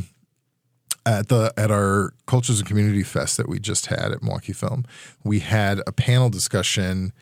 at 1.04 1.28
the 1.28 1.52
at 1.56 1.70
our 1.70 2.14
cultures 2.26 2.58
and 2.58 2.68
community 2.68 3.02
fest 3.02 3.36
that 3.36 3.48
we 3.48 3.58
just 3.58 3.86
had 3.86 4.12
at 4.12 4.22
Milwaukee 4.22 4.52
Film, 4.52 4.84
we 5.24 5.40
had 5.40 5.80
a 5.86 5.92
panel 5.92 6.30
discussion 6.30 7.12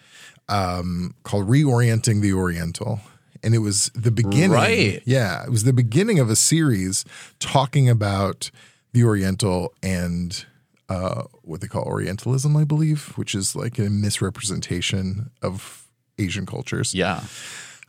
um, 0.49 1.15
called 1.23 1.49
"Reorienting 1.49 2.21
the 2.21 2.33
Oriental," 2.33 3.01
and 3.43 3.55
it 3.55 3.59
was 3.59 3.91
the 3.95 4.11
beginning. 4.11 4.51
Right. 4.53 5.03
Yeah, 5.05 5.45
it 5.45 5.51
was 5.51 5.65
the 5.65 5.73
beginning 5.73 6.19
of 6.19 6.31
a 6.31 6.37
series 6.37 7.05
talking 7.39 7.89
about 7.89 8.51
the 8.93 9.05
Oriental 9.05 9.73
and 9.83 10.45
uh, 10.89 11.23
what 11.43 11.61
they 11.61 11.69
call 11.69 11.85
Orientalism, 11.85 12.57
I 12.57 12.65
believe, 12.65 13.17
which 13.17 13.35
is 13.35 13.55
like 13.55 13.79
a 13.79 13.89
misrepresentation 13.89 15.31
of 15.41 15.87
Asian 16.19 16.47
cultures. 16.47 16.95
Yeah. 16.95 17.23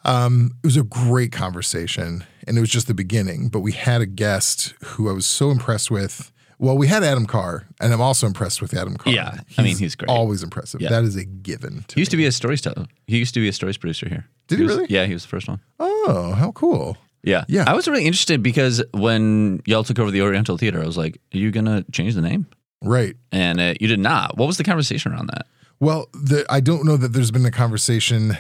Um, 0.03 0.51
it 0.63 0.67
was 0.67 0.77
a 0.77 0.83
great 0.83 1.31
conversation, 1.31 2.23
and 2.47 2.57
it 2.57 2.61
was 2.61 2.69
just 2.69 2.87
the 2.87 2.93
beginning. 2.93 3.49
But 3.49 3.59
we 3.59 3.71
had 3.73 4.01
a 4.01 4.05
guest 4.05 4.73
who 4.83 5.09
I 5.09 5.13
was 5.13 5.25
so 5.27 5.51
impressed 5.51 5.91
with. 5.91 6.31
Well, 6.57 6.77
we 6.77 6.87
had 6.87 7.03
Adam 7.03 7.25
Carr, 7.25 7.65
and 7.79 7.91
I'm 7.91 8.01
also 8.01 8.27
impressed 8.27 8.61
with 8.61 8.75
Adam 8.75 8.95
Carr. 8.95 9.13
Yeah, 9.13 9.39
I 9.57 9.63
mean, 9.63 9.77
he's 9.77 9.95
great. 9.95 10.09
Always 10.09 10.43
impressive. 10.43 10.79
Yeah. 10.79 10.89
That 10.89 11.03
is 11.03 11.15
a 11.15 11.25
given. 11.25 11.85
To 11.87 11.95
He 11.95 12.01
used 12.01 12.11
to 12.11 12.17
be 12.17 12.25
a 12.25 12.31
stories 12.31 12.61
teller. 12.61 12.85
He 13.07 13.17
used 13.17 13.33
to 13.33 13.39
be 13.39 13.47
a 13.47 13.53
stories 13.53 13.77
producer 13.77 14.07
here. 14.07 14.27
Did 14.47 14.59
he 14.59 14.65
was- 14.65 14.75
really? 14.75 14.87
Yeah, 14.89 15.05
he 15.05 15.13
was 15.13 15.23
the 15.23 15.29
first 15.29 15.47
one. 15.47 15.59
Oh, 15.79 16.33
how 16.37 16.51
cool! 16.51 16.97
Yeah. 17.23 17.45
Yeah. 17.47 17.63
I 17.67 17.73
was 17.73 17.87
really 17.87 18.05
interested 18.05 18.41
because 18.43 18.83
when 18.93 19.61
y'all 19.65 19.83
took 19.83 19.99
over 19.99 20.09
the 20.11 20.21
Oriental 20.23 20.57
Theater, 20.57 20.81
I 20.81 20.85
was 20.85 20.97
like, 20.97 21.19
are 21.33 21.37
you 21.37 21.51
going 21.51 21.65
to 21.65 21.85
change 21.91 22.15
the 22.15 22.21
name? 22.21 22.47
Right. 22.81 23.15
And 23.31 23.59
uh, 23.59 23.75
you 23.79 23.87
did 23.87 23.99
not. 23.99 24.37
What 24.37 24.47
was 24.47 24.57
the 24.57 24.63
conversation 24.63 25.11
around 25.13 25.27
that? 25.27 25.45
Well, 25.79 26.07
the, 26.13 26.45
I 26.49 26.59
don't 26.61 26.83
know 26.83 26.97
that 26.97 27.09
there's 27.13 27.29
been 27.29 27.45
a 27.45 27.51
conversation 27.51 28.37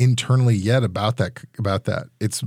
internally 0.00 0.56
yet 0.56 0.82
about 0.82 1.16
that. 1.18 1.42
About 1.58 1.84
that, 1.84 2.06
it's. 2.20 2.42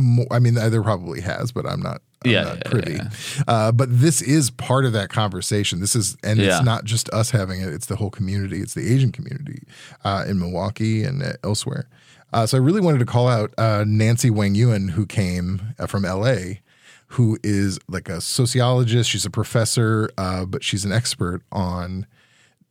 More, 0.00 0.26
I 0.30 0.38
mean, 0.38 0.54
there 0.54 0.80
probably 0.82 1.20
has, 1.22 1.50
but 1.50 1.66
I'm 1.66 1.80
not. 1.82 2.02
I'm 2.24 2.30
Yeah, 2.30 2.42
not 2.44 2.56
yeah, 2.58 2.70
privy. 2.70 2.92
yeah. 2.92 3.10
Uh, 3.48 3.72
but 3.72 3.88
this 3.90 4.22
is 4.22 4.48
part 4.50 4.84
of 4.84 4.92
that 4.92 5.08
conversation. 5.08 5.80
This 5.80 5.96
is, 5.96 6.16
and 6.22 6.38
Yeah. 6.38 6.56
it's 6.58 6.64
not 6.64 6.84
just 6.84 7.08
us 7.10 7.30
having 7.32 7.60
it; 7.60 7.68
it's 7.72 7.86
the 7.86 7.96
whole 7.96 8.10
community. 8.10 8.60
It's 8.60 8.74
the 8.74 8.94
Asian 8.94 9.10
community 9.10 9.62
uh, 10.04 10.24
in 10.28 10.38
Milwaukee 10.38 11.02
and 11.02 11.20
uh, 11.22 11.32
elsewhere. 11.42 11.88
Uh, 12.32 12.46
so 12.46 12.56
I 12.58 12.60
really 12.60 12.80
wanted 12.80 12.98
to 13.00 13.06
call 13.06 13.26
out 13.26 13.52
uh, 13.58 13.84
Nancy 13.88 14.30
Wang 14.30 14.54
Yuen, 14.54 14.86
who 14.88 15.04
came 15.04 15.74
uh, 15.80 15.86
from 15.86 16.04
LA, 16.04 16.60
who 17.08 17.36
is 17.42 17.80
like 17.88 18.08
a 18.08 18.20
sociologist. 18.20 19.10
She's 19.10 19.26
a 19.26 19.30
professor, 19.30 20.10
uh, 20.16 20.44
but 20.44 20.62
she's 20.62 20.84
an 20.84 20.92
expert 20.92 21.42
on 21.50 22.06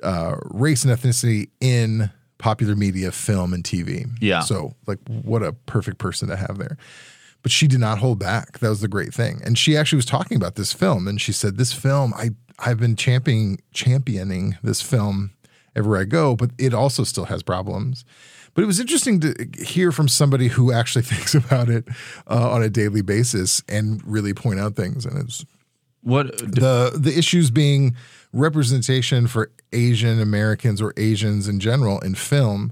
uh, 0.02 0.36
race 0.46 0.86
and 0.86 0.98
ethnicity 0.98 1.50
in 1.60 2.10
popular 2.38 2.75
media, 2.75 3.12
film, 3.12 3.53
and 3.53 3.63
TV. 3.63 4.06
Yeah. 4.22 4.41
So, 4.41 4.74
like, 4.86 5.00
what 5.08 5.44
a 5.44 5.53
perfect 5.53 5.98
person 5.98 6.27
to 6.29 6.36
have 6.36 6.58
there. 6.58 6.77
But 7.44 7.51
she 7.51 7.67
did 7.67 7.79
not 7.79 8.00
hold 8.00 8.20
back. 8.20 8.60
That 8.60 8.70
was 8.70 8.82
the 8.82 8.88
great 8.88 9.13
thing. 9.13 9.41
And 9.46 9.58
she 9.58 9.77
actually 9.77 9.98
was 9.98 10.06
talking 10.06 10.36
about 10.38 10.56
this 10.56 10.74
film, 10.74 11.08
and 11.08 11.20
she 11.22 11.32
said, 11.32 11.58
"This 11.58 11.72
film, 11.74 12.13
I 12.15 12.32
I've 12.60 12.79
been 12.79 12.96
championing 12.96 13.60
championing 13.74 14.58
this 14.63 14.82
film 14.82 15.32
everywhere 15.75 16.01
I 16.01 16.06
go, 16.06 16.36
but 16.36 16.51
it 16.58 16.74
also 16.74 17.03
still 17.03 17.25
has 17.25 17.44
problems." 17.44 18.03
But 18.53 18.63
it 18.63 18.67
was 18.67 18.79
interesting 18.79 19.20
to 19.20 19.36
hear 19.63 19.91
from 19.91 20.08
somebody 20.08 20.48
who 20.48 20.72
actually 20.74 21.01
thinks 21.03 21.36
about 21.36 21.70
it 21.70 21.88
uh, 22.27 22.50
on 22.51 22.63
a 22.63 22.70
daily 22.70 23.01
basis 23.03 23.62
and 23.70 24.01
really 24.06 24.34
point 24.34 24.60
out 24.60 24.75
things. 24.75 25.06
And 25.06 25.17
it's 25.20 25.46
What? 26.01 26.38
the 26.39 26.91
the 27.00 27.15
issues 27.17 27.51
being 27.51 27.96
representation 28.34 29.27
for 29.27 29.51
Asian 29.74 30.19
Americans 30.22 30.81
or 30.81 30.93
Asians 30.98 31.48
in 31.48 31.60
general 31.60 32.00
in 32.00 32.15
film, 32.15 32.72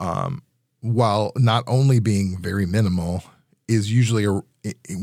um, 0.00 0.42
while 0.80 1.32
not 1.36 1.64
only 1.66 1.98
being 2.00 2.38
very 2.40 2.66
minimal, 2.66 3.22
is 3.68 3.90
usually 3.92 4.24
a, 4.24 4.42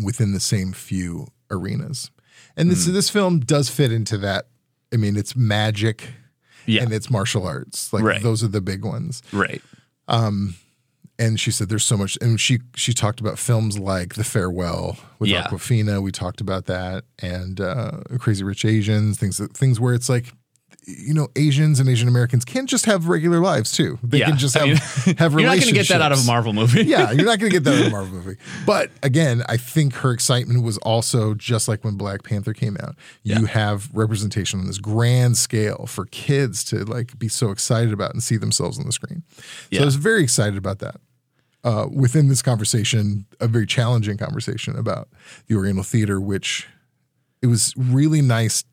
within 0.03 0.33
the 0.33 0.39
same 0.39 0.71
few 0.73 1.27
arenas. 1.49 2.11
And 2.57 2.69
this 2.69 2.85
this 2.85 3.09
film 3.09 3.39
does 3.39 3.69
fit 3.69 3.91
into 3.91 4.17
that. 4.19 4.47
I 4.93 4.97
mean, 4.97 5.15
it's 5.17 5.35
magic 5.35 6.09
Yeah. 6.65 6.83
and 6.83 6.93
it's 6.93 7.09
martial 7.09 7.47
arts. 7.47 7.91
Like 7.93 8.03
Right. 8.03 8.21
those 8.23 8.43
are 8.43 8.47
the 8.49 8.61
big 8.61 8.83
ones 8.85 9.21
right. 9.31 9.61
And 11.23 11.39
she 11.39 11.51
said 11.51 11.69
there's 11.69 11.83
so 11.85 11.97
much 11.97 12.17
and 12.21 12.39
she 12.41 12.59
she 12.75 12.93
talked 12.93 13.19
about 13.19 13.37
films 13.37 13.77
like 13.77 14.15
the 14.15 14.23
farewell 14.23 14.97
with 15.19 15.29
Yeah. 15.29 15.43
awkwafina 15.43 16.01
we 16.01 16.11
talked 16.11 16.41
about 16.41 16.65
that 16.65 17.03
and 17.21 17.61
uh 17.61 17.91
crazy 18.19 18.43
rich 18.43 18.65
asians 18.65 19.19
things 19.19 19.39
things 19.53 19.79
where 19.79 19.93
it's 19.93 20.09
like 20.09 20.25
you 20.87 21.13
know 21.13 21.27
asians 21.35 21.79
and 21.79 21.87
asian 21.87 22.07
americans 22.07 22.43
can't 22.43 22.67
just 22.67 22.85
have 22.85 23.07
regular 23.07 23.39
lives 23.39 23.71
too 23.71 23.99
they 24.01 24.17
Yeah. 24.17 24.29
can 24.29 24.37
just 24.39 24.57
I 24.57 24.65
have 24.65 24.67
mean, 25.05 25.15
have 25.19 25.31
You're 25.33 25.41
not 25.43 25.57
going 25.59 25.67
to 25.67 25.73
get 25.73 25.89
that 25.89 26.01
out 26.01 26.11
of 26.11 26.19
a. 26.23 26.25
Marvel 26.25 26.53
movie. 26.53 26.83
yeah, 26.85 27.11
you're 27.11 27.25
not 27.31 27.37
going 27.39 27.51
to 27.51 27.59
get 27.59 27.63
that 27.65 27.79
in 27.81 27.87
a 27.87 27.89
Marvel 27.99 28.13
movie. 28.17 28.37
But 28.65 28.89
again, 29.03 29.43
I 29.47 29.57
think 29.57 29.93
her 30.01 30.11
excitement 30.11 30.63
was 30.63 30.77
also 30.79 31.35
just 31.35 31.67
like 31.67 31.83
when 31.83 31.95
Black 31.97 32.23
Panther 32.23 32.53
came 32.53 32.77
out. 32.81 32.95
You 33.23 33.41
Yeah. 33.41 33.47
have 33.47 33.89
representation 33.93 34.59
on 34.59 34.65
this 34.65 34.79
grand 34.79 35.37
scale 35.37 35.85
for 35.87 36.05
kids 36.07 36.63
to 36.71 36.83
like 36.83 37.17
be 37.19 37.27
so 37.27 37.51
excited 37.51 37.93
about 37.93 38.13
and 38.13 38.23
see 38.23 38.37
themselves 38.37 38.79
on 38.79 38.85
the 38.87 38.91
screen. 38.91 39.21
So 39.71 39.81
I 39.83 39.85
was 39.85 39.97
very 39.97 40.23
excited 40.23 40.57
about 40.57 40.79
that. 40.79 40.95
Uh, 41.63 41.87
within 41.91 42.27
this 42.27 42.41
conversation, 42.41 43.25
a 43.39 43.47
very 43.47 43.67
challenging 43.67 44.17
conversation 44.17 44.75
about 44.75 45.07
the 45.47 45.55
Oriental 45.55 45.83
Theater, 45.83 46.19
which 46.19 46.67
it 47.41 47.47
was 47.47 47.73
really 47.77 48.21
nice, 48.21 48.63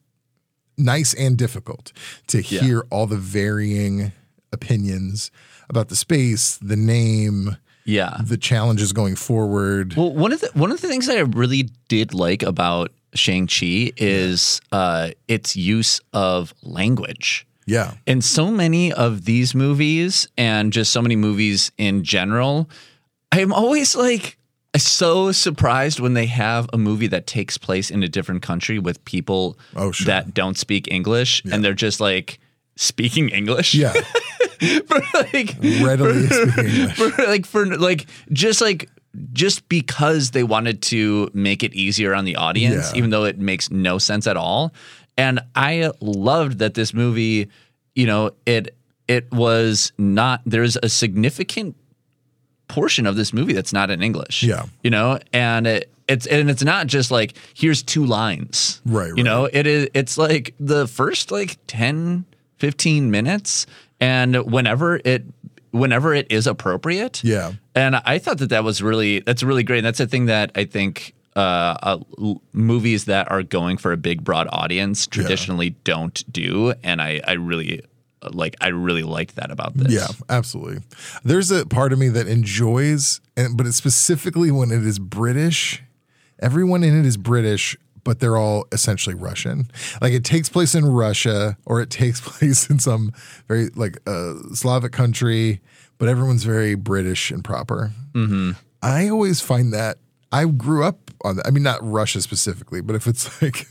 nice 0.78 1.12
and 1.14 1.36
difficult 1.36 1.92
to 2.28 2.38
Yeah. 2.42 2.60
hear 2.62 2.86
all 2.90 3.06
the 3.06 3.18
varying 3.18 4.12
opinions 4.52 5.30
about 5.68 5.88
the 5.88 5.96
space, 5.96 6.56
the 6.62 6.76
name, 6.76 7.56
Yeah. 7.84 8.16
the 8.24 8.38
challenges 8.38 8.94
going 8.94 9.16
forward. 9.16 9.94
Well, 9.94 10.14
one 10.14 10.32
of 10.32 10.40
the 10.40 10.50
one 10.54 10.70
of 10.72 10.80
the 10.80 10.88
things 10.88 11.06
that 11.08 11.18
I 11.18 11.20
really 11.20 11.68
did 11.88 12.14
like 12.14 12.42
about 12.42 12.90
Shang 13.14 13.46
Chi 13.46 13.92
is 13.98 14.60
uh, 14.72 15.10
its 15.28 15.56
use 15.56 16.00
of 16.14 16.54
language. 16.62 17.46
Yeah. 17.68 17.92
In 18.06 18.20
so 18.22 18.50
many 18.50 18.92
of 18.92 19.24
these 19.24 19.54
movies, 19.54 20.26
and 20.36 20.72
just 20.72 20.90
so 20.92 21.02
many 21.02 21.16
movies 21.16 21.70
in 21.78 22.02
general, 22.02 22.68
I'm 23.30 23.52
always 23.52 23.94
like 23.94 24.36
so 24.76 25.32
surprised 25.32 26.00
when 26.00 26.14
they 26.14 26.26
have 26.26 26.68
a 26.72 26.78
movie 26.78 27.08
that 27.08 27.26
takes 27.26 27.58
place 27.58 27.90
in 27.90 28.02
a 28.02 28.08
different 28.08 28.42
country 28.42 28.78
with 28.78 29.04
people 29.04 29.58
Oh, 29.76 29.92
sure. 29.92 30.06
that 30.06 30.34
don't 30.34 30.56
speak 30.56 30.88
English, 30.90 31.42
and 31.50 31.62
they're 31.62 31.74
just 31.74 32.00
like 32.00 32.38
speaking 32.76 33.28
English. 33.28 33.74
Yeah. 33.74 33.92
for 34.86 35.00
like 35.32 35.56
Readily 35.82 36.26
speaking 36.26 36.66
English. 36.66 36.96
for 37.16 37.22
like 37.26 37.46
for 37.46 37.66
like 37.66 38.06
just 38.32 38.60
like 38.60 38.88
just 39.32 39.68
because 39.68 40.30
they 40.32 40.42
wanted 40.44 40.82
to 40.82 41.30
make 41.32 41.64
it 41.64 41.72
easier 41.74 42.14
on 42.14 42.24
the 42.24 42.36
audience, 42.36 42.92
Yeah. 42.92 42.98
even 42.98 43.10
though 43.10 43.24
it 43.24 43.38
makes 43.38 43.70
no 43.70 43.98
sense 43.98 44.26
at 44.26 44.36
all. 44.36 44.72
And 45.18 45.40
I 45.54 45.90
loved 46.00 46.60
that 46.60 46.74
this 46.74 46.94
movie, 46.94 47.48
you 47.94 48.06
know, 48.06 48.30
it 48.46 48.74
it 49.08 49.30
was 49.32 49.92
not 49.98 50.40
there's 50.46 50.76
a 50.82 50.88
significant 50.88 51.76
portion 52.68 53.06
of 53.06 53.16
this 53.16 53.32
movie 53.32 53.52
that's 53.52 53.72
not 53.72 53.90
in 53.90 54.02
English. 54.02 54.42
Yeah. 54.44 54.66
You 54.82 54.90
know, 54.90 55.18
and 55.32 55.66
it 55.66 55.92
it's 56.08 56.26
and 56.26 56.48
it's 56.48 56.62
not 56.62 56.86
just 56.86 57.10
like 57.10 57.34
here's 57.54 57.82
two 57.82 58.06
lines. 58.06 58.80
Right, 58.86 59.12
You 59.16 59.24
know, 59.24 59.48
it 59.52 59.66
is 59.66 59.88
it's 59.92 60.16
like 60.16 60.54
the 60.60 60.86
first 60.86 61.30
like 61.30 61.58
10 61.66 62.24
15 62.58 63.10
minutes 63.10 63.66
and 64.00 64.36
whenever 64.50 65.00
it 65.04 65.24
whenever 65.70 66.14
it 66.14 66.30
is 66.30 66.46
appropriate. 66.46 67.22
Yeah. 67.24 67.52
And 67.74 67.96
I 67.96 68.18
thought 68.18 68.38
that 68.38 68.50
that 68.50 68.64
was 68.64 68.82
really 68.82 69.20
that's 69.20 69.42
really 69.42 69.64
great. 69.64 69.78
And 69.78 69.86
that's 69.86 70.00
a 70.00 70.06
thing 70.06 70.26
that 70.26 70.52
I 70.54 70.64
think 70.64 71.14
uh, 71.36 71.76
uh, 71.82 71.98
l- 72.18 72.42
movies 72.52 73.04
that 73.04 73.30
are 73.30 73.42
going 73.42 73.76
for 73.76 73.92
a 73.92 73.96
big 73.96 74.24
broad 74.24 74.48
audience 74.50 75.06
traditionally 75.06 75.70
don't 75.84 76.24
do 76.32 76.72
and 76.82 77.00
I 77.00 77.20
I 77.26 77.32
really 77.32 77.82
like 78.32 78.56
I 78.60 78.68
really 78.68 79.02
liked 79.02 79.36
that 79.36 79.50
about 79.50 79.74
this. 79.74 79.92
Yeah, 79.92 80.08
absolutely. 80.28 80.82
There's 81.24 81.50
a 81.50 81.66
part 81.66 81.92
of 81.92 81.98
me 81.98 82.08
that 82.10 82.26
enjoys, 82.26 83.20
and 83.36 83.56
but 83.56 83.66
it's 83.66 83.76
specifically 83.76 84.50
when 84.50 84.70
it 84.70 84.84
is 84.84 84.98
British. 84.98 85.82
Everyone 86.40 86.84
in 86.84 86.98
it 86.98 87.06
is 87.06 87.16
British, 87.16 87.76
but 88.04 88.20
they're 88.20 88.36
all 88.36 88.66
essentially 88.72 89.14
Russian. 89.14 89.70
Like 90.00 90.12
it 90.12 90.24
takes 90.24 90.48
place 90.48 90.74
in 90.74 90.84
Russia, 90.84 91.56
or 91.66 91.80
it 91.80 91.90
takes 91.90 92.20
place 92.38 92.68
in 92.70 92.78
some 92.78 93.12
very 93.46 93.68
like 93.74 93.98
uh, 94.06 94.34
Slavic 94.54 94.92
country, 94.92 95.60
but 95.98 96.08
everyone's 96.08 96.44
very 96.44 96.74
British 96.74 97.30
and 97.30 97.44
proper. 97.44 97.92
Mm-hmm. 98.12 98.52
I 98.82 99.08
always 99.08 99.40
find 99.40 99.72
that 99.72 99.98
I 100.30 100.44
grew 100.44 100.84
up 100.84 101.07
on 101.24 101.36
that. 101.36 101.46
I 101.46 101.50
mean, 101.50 101.62
not 101.62 101.78
Russia 101.82 102.20
specifically, 102.22 102.80
but 102.80 102.96
if 102.96 103.06
it's 103.06 103.40
like 103.42 103.66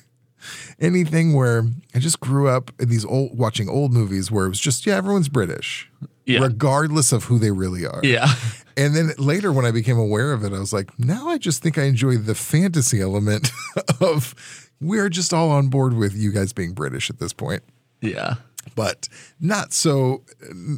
anything 0.79 1.33
where 1.33 1.63
I 1.95 1.99
just 1.99 2.19
grew 2.19 2.47
up 2.47 2.71
in 2.79 2.89
these 2.89 3.05
old 3.05 3.37
watching 3.37 3.69
old 3.69 3.93
movies 3.93 4.29
where 4.31 4.45
it 4.45 4.49
was 4.49 4.59
just 4.59 4.85
yeah 4.85 4.95
everyone's 4.95 5.29
British, 5.29 5.89
Yeah. 6.25 6.39
regardless 6.41 7.11
of 7.11 7.25
who 7.25 7.39
they 7.39 7.51
really 7.51 7.85
are. 7.85 8.01
Yeah. 8.03 8.27
And 8.79 8.95
then 8.95 9.09
later, 9.17 9.51
when 9.51 9.65
I 9.65 9.71
became 9.71 9.97
aware 9.97 10.33
of 10.33 10.43
it, 10.43 10.53
I 10.53 10.59
was 10.59 10.71
like, 10.71 10.99
now 10.99 11.29
I 11.29 11.39
just 11.39 11.63
think 11.63 11.79
I 11.79 11.85
enjoy 11.85 12.17
the 12.17 12.35
fantasy 12.35 13.01
element 13.01 13.49
of 13.99 14.35
we're 14.79 15.09
just 15.09 15.33
all 15.33 15.49
on 15.49 15.69
board 15.69 15.95
with 15.95 16.15
you 16.15 16.31
guys 16.31 16.53
being 16.53 16.73
British 16.73 17.09
at 17.09 17.17
this 17.17 17.33
point, 17.33 17.63
Yeah. 18.01 18.35
but 18.75 19.09
not 19.41 19.73
so. 19.73 20.21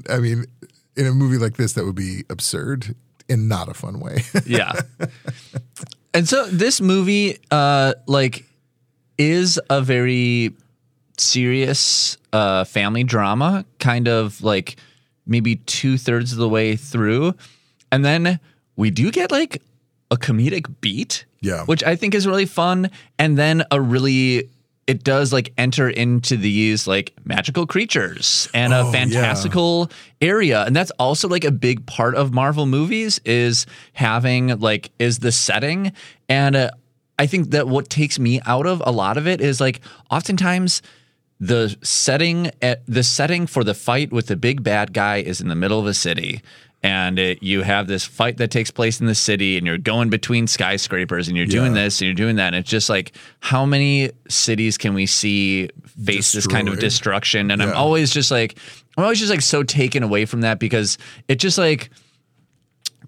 I 0.09 0.19
mean, 0.19 0.45
in 0.95 1.07
a 1.07 1.11
movie 1.11 1.37
like 1.37 1.57
this, 1.57 1.73
that 1.73 1.83
would 1.83 1.95
be 1.95 2.23
absurd 2.29 2.95
in 3.27 3.49
not 3.49 3.67
a 3.67 3.73
fun 3.73 3.99
way. 3.99 4.23
yeah. 4.45 4.79
And 6.13 6.27
so 6.27 6.45
this 6.47 6.81
movie, 6.81 7.37
uh, 7.51 7.93
like, 8.07 8.45
is 9.17 9.59
a 9.69 9.81
very 9.81 10.53
serious 11.17 12.17
uh, 12.33 12.63
family 12.63 13.03
drama, 13.03 13.65
kind 13.79 14.07
of 14.07 14.41
like 14.41 14.77
maybe 15.27 15.57
two 15.57 15.97
thirds 15.97 16.31
of 16.31 16.37
the 16.37 16.49
way 16.49 16.75
through, 16.75 17.35
and 17.91 18.03
then 18.05 18.39
we 18.75 18.89
do 18.89 19.11
get 19.11 19.31
like 19.31 19.61
a 20.09 20.17
comedic 20.17 20.73
beat, 20.81 21.25
Yeah. 21.41 21.65
which 21.65 21.83
I 21.83 21.95
think 21.95 22.15
is 22.15 22.25
really 22.25 22.45
fun, 22.45 22.89
and 23.19 23.37
then 23.37 23.63
a 23.69 23.79
really 23.81 24.49
it 24.89 25.03
does 25.03 25.31
like 25.31 25.53
enter 25.57 25.87
into 25.89 26.35
these 26.35 26.87
like 26.87 27.13
magical 27.25 27.65
creatures 27.67 28.49
and 28.53 28.73
Oh, 28.73 28.81
a 28.81 28.85
yeah. 28.85 28.91
fantastical 28.91 29.91
area. 30.19 30.63
And 30.65 30.75
that's 30.75 30.91
also 30.97 31.27
like 31.27 31.43
a 31.45 31.51
big 31.51 31.85
part 31.85 32.15
of 32.15 32.33
marvel 32.33 32.65
movies 32.65 33.19
is 33.25 33.65
having 33.93 34.59
like 34.59 34.89
is 34.97 35.19
the 35.19 35.31
setting. 35.31 35.91
And 36.27 36.55
uh, 36.55 36.71
i 37.19 37.25
think 37.27 37.51
that 37.51 37.67
what 37.67 37.89
takes 37.89 38.17
me 38.17 38.39
out 38.45 38.65
of 38.65 38.81
a 38.85 38.91
lot 38.91 39.17
of 39.17 39.27
it 39.27 39.41
is 39.41 39.59
like 39.59 39.81
oftentimes 40.09 40.81
the 41.41 41.75
setting 41.83 42.49
at 42.61 42.81
the 42.87 43.03
setting 43.03 43.45
for 43.47 43.63
the 43.63 43.73
fight 43.73 44.11
with 44.11 44.27
the 44.27 44.35
big 44.35 44.63
bad 44.63 44.93
guy 44.93 45.17
is 45.17 45.39
in 45.41 45.47
the 45.49 45.55
middle 45.55 45.79
of 45.79 45.85
a 45.85 45.93
city 45.93 46.41
and 46.81 47.19
it, 47.19 47.43
you 47.43 47.61
have 47.61 47.87
this 47.87 48.05
fight 48.05 48.37
that 48.37 48.51
takes 48.51 48.71
place 48.71 49.01
in 49.01 49.07
the 49.07 49.15
city 49.15 49.57
and 49.57 49.67
you're 49.67 49.77
going 49.77 50.09
between 50.09 50.47
skyscrapers 50.47 51.27
and 51.27 51.35
you're 51.35 51.45
doing 51.45 51.73
this 51.73 51.99
and 51.99 52.05
you're 52.05 52.15
doing 52.15 52.37
that 52.37 52.47
and 52.47 52.57
it's 52.57 52.69
just 52.69 52.89
like 52.89 53.11
how 53.41 53.65
many 53.65 54.11
cities 54.29 54.77
can 54.77 54.93
we 54.93 55.05
see 55.05 55.69
face 56.05 56.31
this 56.31 56.47
kind 56.47 56.69
of 56.69 56.79
destruction? 56.79 57.51
And 57.51 57.61
i'm 57.61 57.75
always 57.75 58.11
just 58.11 58.31
like 58.31 58.57
i'm 58.97 59.03
always 59.03 59.19
just 59.19 59.31
like 59.31 59.41
so 59.41 59.63
taken 59.63 60.03
away 60.03 60.25
from 60.25 60.41
that 60.41 60.59
because 60.59 60.97
it 61.27 61.35
just 61.35 61.57
like 61.57 61.89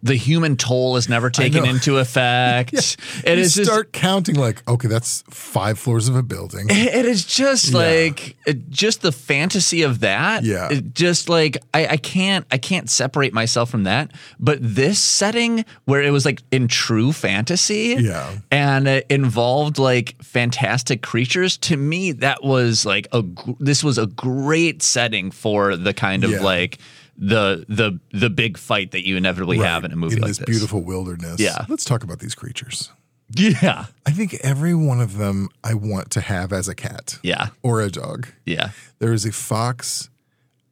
the 0.04 0.16
human 0.16 0.58
toll 0.58 0.96
is 0.98 1.08
never 1.08 1.30
taken 1.30 1.66
into 1.66 1.98
effect 2.00 2.74
it 2.74 2.98
you 3.26 3.34
is 3.44 3.54
just 3.56 3.70
start 3.70 3.92
counting 3.94 4.36
like, 4.36 4.68
okay, 4.68 4.88
that's 4.88 5.24
five 5.30 5.78
floors 5.78 6.08
of 6.10 6.16
a 6.16 6.24
building. 6.24 6.68
it 6.70 7.06
is 7.06 7.24
just 7.26 7.72
Yeah. 7.72 7.78
like 7.78 8.36
it, 8.46 8.70
just 8.70 9.02
the 9.02 9.12
fantasy 9.12 9.84
of 9.84 10.00
that. 10.00 10.44
Yeah. 10.44 10.70
It 10.72 10.94
just 10.96 11.30
like 11.30 11.58
I, 11.74 11.86
I 11.88 11.98
can't 11.98 12.46
I 12.52 12.58
can't 12.58 12.90
separate 12.90 13.34
myself 13.34 13.70
from 13.70 13.84
that. 13.84 14.12
But 14.40 14.58
this 14.62 14.98
setting 15.00 15.66
where 15.86 16.02
it 16.02 16.12
was 16.12 16.26
like 16.26 16.42
in 16.52 16.68
true 16.68 17.12
fantasy, 17.14 17.96
Yeah. 18.00 18.38
and 18.52 18.88
it 18.88 19.06
involved 19.10 19.78
like 19.78 20.16
fantastic 20.24 21.02
creatures. 21.04 21.58
To 21.60 21.78
me, 21.78 22.12
that 22.14 22.44
was 22.44 22.86
like 22.86 23.08
a 23.12 23.24
this 23.60 23.84
was 23.84 23.98
a 23.98 24.08
great 24.08 24.82
setting 24.82 25.30
for 25.32 25.76
the 25.78 25.94
kind 25.94 26.24
of 26.24 26.32
Yeah. 26.32 26.42
like 26.42 26.80
the 27.18 27.66
the 27.68 28.00
the 28.18 28.30
big 28.30 28.58
fight 28.58 28.92
that 28.92 29.06
you 29.08 29.18
inevitably 29.18 29.58
have 29.60 29.84
in 29.84 29.92
a 29.92 29.96
movie 29.96 30.16
in 30.16 30.22
like 30.22 30.30
this 30.30 30.38
this. 30.40 30.46
beautiful 30.46 30.82
wilderness. 30.82 31.40
Yeah. 31.40 31.66
Let's 31.70 31.86
talk 31.86 32.04
about 32.04 32.20
these 32.20 32.36
creatures. 32.36 32.92
Yeah. 33.36 33.86
I 34.06 34.12
think 34.12 34.34
every 34.44 34.74
one 34.76 35.00
of 35.00 35.18
them 35.18 35.50
I 35.64 35.74
want 35.74 36.10
to 36.12 36.22
have 36.22 36.52
as 36.52 36.68
a 36.68 36.76
cat. 36.76 37.18
Yeah. 37.24 37.50
Or 37.64 37.80
a 37.82 37.90
dog. 37.90 38.28
Yeah. 38.46 38.72
There 39.00 39.14
is 39.14 39.26
a 39.26 39.32
fox, 39.32 40.10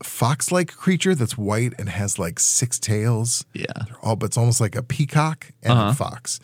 fox 0.04 0.52
like 0.52 0.76
creature 0.76 1.16
that's 1.16 1.38
white 1.38 1.74
and 1.80 1.88
has 1.90 2.20
like 2.20 2.40
six 2.40 2.80
tails. 2.80 3.46
Yeah. 3.54 3.66
They're 3.86 3.98
all, 4.04 4.16
but 4.16 4.28
it's 4.28 4.38
almost 4.38 4.60
like 4.60 4.76
a 4.76 4.84
peacock 4.84 5.52
and 5.64 5.74
Uh-huh. 5.74 5.90
a 5.92 5.94
fox. 5.94 6.40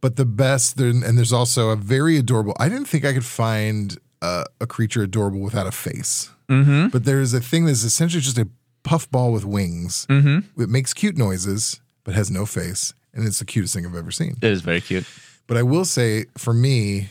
But 0.00 0.16
the 0.16 0.24
best, 0.26 0.76
there, 0.76 0.88
and 0.88 1.16
there's 1.18 1.32
also 1.32 1.70
a 1.70 1.76
very 1.76 2.16
adorable, 2.16 2.54
I 2.60 2.68
didn't 2.68 2.86
think 2.86 3.04
I 3.04 3.12
could 3.12 3.24
find 3.24 3.98
uh, 4.22 4.44
a 4.60 4.66
creature 4.66 5.02
adorable 5.02 5.40
without 5.40 5.66
a 5.66 5.72
face. 5.72 6.30
Mm-hmm. 6.48 6.88
But 6.88 7.04
there 7.04 7.20
is 7.20 7.34
a 7.34 7.40
thing 7.40 7.64
that's 7.66 7.82
essentially 7.82 8.20
just 8.20 8.38
a 8.38 8.48
puffball 8.86 9.32
with 9.32 9.44
wings. 9.44 10.06
Mm-hmm. 10.08 10.62
It 10.62 10.68
makes 10.70 10.94
cute 10.94 11.18
noises, 11.18 11.80
but 12.04 12.14
has 12.14 12.30
no 12.30 12.46
face. 12.46 12.94
And 13.12 13.26
it's 13.26 13.40
the 13.40 13.44
cutest 13.44 13.74
thing 13.74 13.84
I've 13.84 13.96
ever 13.96 14.10
seen. 14.10 14.36
It 14.40 14.50
is 14.50 14.62
very 14.62 14.80
cute. 14.80 15.04
But 15.46 15.56
I 15.56 15.62
will 15.62 15.84
say, 15.84 16.26
for 16.38 16.54
me, 16.54 17.08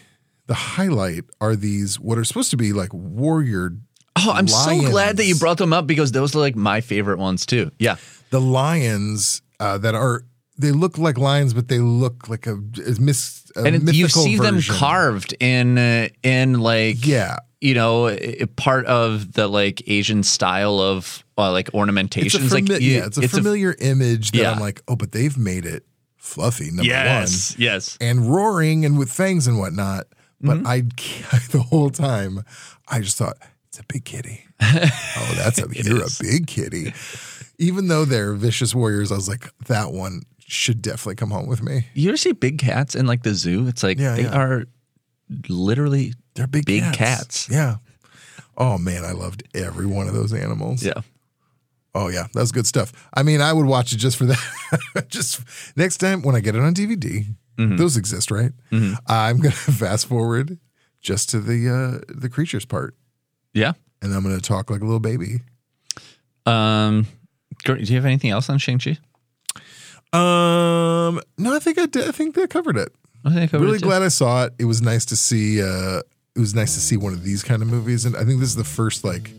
the 0.47 0.53
highlight 0.53 1.25
are 1.41 1.55
these 1.55 1.99
what 1.99 2.17
are 2.17 2.23
supposed 2.23 2.51
to 2.51 2.57
be 2.57 2.73
like 2.73 2.93
warrior. 2.93 3.71
Oh, 4.15 4.31
I'm 4.31 4.47
so 4.47 4.79
glad 4.79 5.17
that 5.17 5.25
you 5.25 5.35
brought 5.35 5.57
them 5.57 5.73
up 5.73 5.85
because 5.85 6.11
those 6.11 6.35
are 6.35 6.39
like 6.39 6.55
my 6.55 6.79
favorite 6.81 7.19
ones 7.19 7.45
too. 7.45 7.71
Yeah. 7.77 7.97
the 8.29 8.41
lions 8.41 9.41
uh, 9.59 9.77
that 9.79 9.93
are. 9.93 10.23
They 10.57 10.71
look 10.71 10.97
like 10.97 11.17
lions, 11.17 11.53
but 11.53 11.67
they 11.67 11.79
look 11.79 12.29
like 12.29 12.47
a, 12.47 12.53
a, 12.53 12.97
mis, 12.97 13.51
a 13.57 13.63
And 13.63 13.93
you 13.93 14.07
see 14.07 14.37
them 14.37 14.61
carved 14.61 15.35
in 15.41 15.77
uh, 15.77 16.07
in 16.23 16.61
like 16.61 17.05
Yeah, 17.05 17.39
you 17.59 17.73
know 17.73 18.15
part 18.55 18.85
of 18.85 19.33
the 19.33 19.49
like 19.49 19.83
Asian 19.87 20.23
style 20.23 20.79
of 20.79 21.24
uh, 21.37 21.51
like 21.51 21.67
it's 21.69 21.75
ornamentations. 21.75 22.51
fami- 22.51 22.69
like 22.69 22.81
yeah, 22.81 23.05
it's 23.05 23.17
a 23.17 23.27
familiar 23.27 23.75
image 23.79 24.31
that 24.31 24.37
Yeah. 24.39 24.51
I'm 24.51 24.59
like, 24.59 24.81
oh, 24.87 24.95
but 24.95 25.11
they've 25.11 25.37
made 25.37 25.65
it 25.65 25.85
fluffy. 26.17 26.67
Number 26.67 26.83
yes, 26.83 27.53
one, 27.55 27.61
yes. 27.61 27.97
and 28.01 28.29
roaring 28.33 28.85
and 28.85 28.97
with 28.97 29.11
fangs 29.11 29.47
and 29.47 29.57
whatnot. 29.59 30.05
But 30.41 30.57
Mm-hmm. 30.57 30.67
I, 30.67 30.81
the 31.51 31.61
whole 31.69 31.89
time, 31.89 32.43
I 32.87 32.99
just 33.01 33.17
thought 33.17 33.37
it's 33.69 33.79
a 33.79 33.83
big 33.87 34.05
kitty. 34.05 34.45
oh, 34.61 35.33
that's 35.37 35.59
a 35.59 35.67
you're 35.71 36.03
a 36.03 36.09
big 36.19 36.47
kitty. 36.47 36.93
Even 37.57 37.87
though 37.87 38.05
they're 38.05 38.33
vicious 38.33 38.75
warriors, 38.75 39.11
I 39.11 39.15
was 39.15 39.27
like, 39.29 39.49
that 39.67 39.91
one 39.93 40.21
should 40.39 40.81
definitely 40.81 41.15
come 41.15 41.31
home 41.31 41.47
with 41.47 41.63
me. 41.63 41.87
You 41.93 42.09
ever 42.09 42.17
see 42.17 42.31
big 42.33 42.57
cats 42.59 42.95
in 42.95 43.07
like 43.07 43.23
the 43.23 43.33
zoo? 43.33 43.67
It's 43.67 43.81
like 43.81 43.97
Yeah, 43.97 44.15
they 44.15 44.23
yeah. 44.23 44.37
are 44.37 44.65
literally 45.49 46.13
They're 46.35 46.47
big, 46.47 46.65
Big 46.65 46.83
cats. 46.83 46.95
cats. 46.97 47.49
Yeah. 47.49 47.75
Oh 48.57 48.77
man, 48.77 49.03
I 49.03 49.11
loved 49.11 49.43
every 49.53 49.85
one 49.85 50.07
of 50.07 50.13
those 50.13 50.33
animals. 50.33 50.83
yeah. 50.83 51.01
Oh 51.97 52.09
yeah, 52.09 52.27
that's 52.33 52.51
good 52.51 52.67
stuff. 52.67 52.91
I 53.13 53.23
mean, 53.23 53.39
I 53.41 53.53
would 53.53 53.65
watch 53.65 53.93
it 53.93 53.97
just 53.97 54.17
for 54.17 54.25
that. 54.25 55.05
just 55.07 55.41
next 55.77 55.97
time 55.97 56.21
when 56.21 56.35
I 56.35 56.39
get 56.41 56.55
it 56.55 56.61
on 56.61 56.73
DVD, 56.75 57.25
Mm-hmm. 57.57 57.77
those 57.77 57.95
exist, 57.95 58.31
right? 58.31 58.51
I'm 59.07 59.37
gonna 59.37 59.51
fast 59.81 60.07
forward 60.07 60.59
just 61.01 61.29
to 61.29 61.39
the 61.39 61.69
uh 61.69 62.13
the 62.13 62.27
creatures 62.27 62.65
part, 62.65 62.95
Yeah. 63.53 63.73
and 64.01 64.13
I'm 64.13 64.23
gonna 64.23 64.41
talk 64.41 64.69
like 64.69 64.81
a 64.81 64.83
little 64.83 64.99
baby. 64.99 65.39
Um 66.45 67.07
do 67.63 67.75
you 67.75 67.95
have 67.95 68.05
anything 68.05 68.29
else 68.31 68.49
on 68.49 68.57
Shang-Chi? 68.59 68.97
Um, 70.13 71.19
no, 71.37 71.55
I 71.55 71.59
think 71.59 71.79
I 71.79 71.85
did. 71.85 72.07
I 72.07 72.11
think 72.11 72.35
they 72.35 72.45
covered 72.47 72.77
it. 72.77 72.93
I 73.23 73.29
think 73.29 73.41
I 73.43 73.47
covered 73.47 73.65
really 73.65 73.77
it 73.77 73.83
glad 73.83 74.01
I 74.03 74.07
saw 74.09 74.45
it. 74.45 74.53
It 74.59 74.65
was 74.65 74.81
nice 74.81 75.05
to 75.05 75.15
see. 75.15 75.61
uh 75.61 76.01
It 76.35 76.39
was 76.39 76.53
nice 76.53 76.73
to 76.75 76.79
see 76.81 76.97
one 76.97 77.13
of 77.13 77.23
these 77.23 77.41
kind 77.43 77.61
of 77.61 77.67
movies, 77.69 78.05
and 78.05 78.15
I 78.15 78.23
think 78.25 78.39
this 78.39 78.49
is 78.49 78.55
the 78.55 78.63
first 78.65 79.03
like 79.03 79.31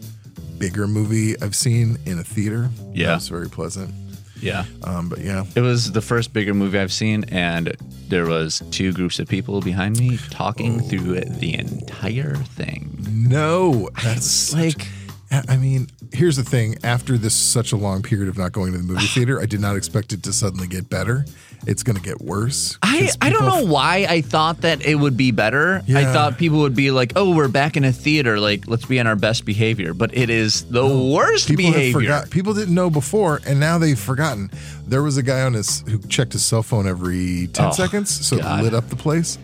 bigger 0.59 0.87
movie 0.87 1.41
I've 1.41 1.55
seen 1.55 1.99
in 2.07 2.19
a 2.19 2.25
theater. 2.25 2.71
Yeah. 2.93 3.13
It 3.13 3.15
was 3.17 3.29
very 3.29 3.49
pleasant. 3.49 3.93
Yeah. 4.41 4.65
Um, 4.85 5.09
but 5.09 5.21
yeah, 5.21 5.45
It 5.55 5.63
was 5.63 5.93
the 5.93 6.03
first 6.03 6.33
bigger 6.35 6.53
movie 6.53 6.79
I've 6.79 6.93
seen, 6.93 7.25
and 7.29 7.75
there 8.09 8.27
was 8.27 8.63
two 8.71 8.93
groups 8.93 9.19
of 9.19 9.29
people 9.29 9.61
behind 9.63 9.99
me 9.99 10.19
talking 10.31 10.81
Oh. 10.81 10.85
through 10.89 11.21
the 11.21 11.55
entire 11.55 12.35
thing. 12.35 12.93
no, 13.09 13.89
that's 14.05 14.53
like 14.53 14.87
I 15.31 15.57
mean, 15.57 15.89
here's 16.13 16.37
the 16.37 16.45
thing. 16.45 16.77
After 16.85 17.19
this 17.19 17.35
such 17.35 17.73
a 17.73 17.77
long 17.77 18.01
period 18.03 18.29
of 18.29 18.39
not 18.39 18.53
going 18.53 18.73
to 18.73 18.79
the 18.79 18.85
movie 18.85 19.07
theater, 19.07 19.41
I 19.41 19.47
did 19.47 19.61
not 19.61 19.75
expect 19.77 20.13
it 20.13 20.23
to 20.23 20.33
suddenly 20.33 20.69
get 20.69 20.89
better. 20.89 21.25
It's 21.67 21.83
going 21.83 21.97
to 21.97 22.03
get 22.03 22.21
worse. 22.21 22.79
I, 22.81 23.11
I 23.21 23.31
don't 23.31 23.43
people- 23.43 23.63
know 23.67 23.73
why 23.73 24.07
I 24.09 24.21
thought 24.21 24.61
that 24.61 24.87
it 24.87 24.95
would 24.95 25.17
be 25.17 25.33
better. 25.33 25.83
I 25.89 26.05
thought 26.05 26.39
people 26.39 26.59
would 26.61 26.77
be 26.77 26.93
like, 26.93 27.15
"Oh, 27.17 27.35
we're 27.35 27.49
back 27.49 27.77
in 27.77 27.83
a 27.85 27.93
theater. 27.93 28.39
Like, 28.39 28.69
let's 28.69 28.85
be 28.85 29.01
on 29.01 29.09
our 29.09 29.17
best 29.17 29.45
behavior." 29.45 29.95
But 29.95 30.17
it 30.17 30.31
is 30.31 30.65
the 30.67 30.83
oh, 30.83 31.13
worst 31.13 31.49
behavior. 31.49 31.57
People 31.57 31.73
have 31.73 31.75
behavior. 31.93 32.01
forgot. 32.19 32.31
People 32.31 32.55
didn't 32.55 32.75
know 32.75 32.89
before, 32.89 33.41
and 33.47 33.59
now 33.59 33.79
they've 33.79 33.99
forgotten. 33.99 34.51
There 34.87 35.03
was 35.03 35.17
a 35.17 35.23
guy 35.25 35.43
on 35.43 35.55
his 35.55 35.81
who 35.89 35.99
checked 36.03 36.35
his 36.35 36.45
cell 36.45 36.63
phone 36.63 36.87
every 36.87 37.49
ten 37.49 37.67
Oh, 37.67 37.73
seconds, 37.73 38.11
so 38.25 38.39
God. 38.39 38.61
it 38.61 38.63
lit 38.63 38.75
up 38.75 38.89
the 38.91 38.97
place. 38.97 39.39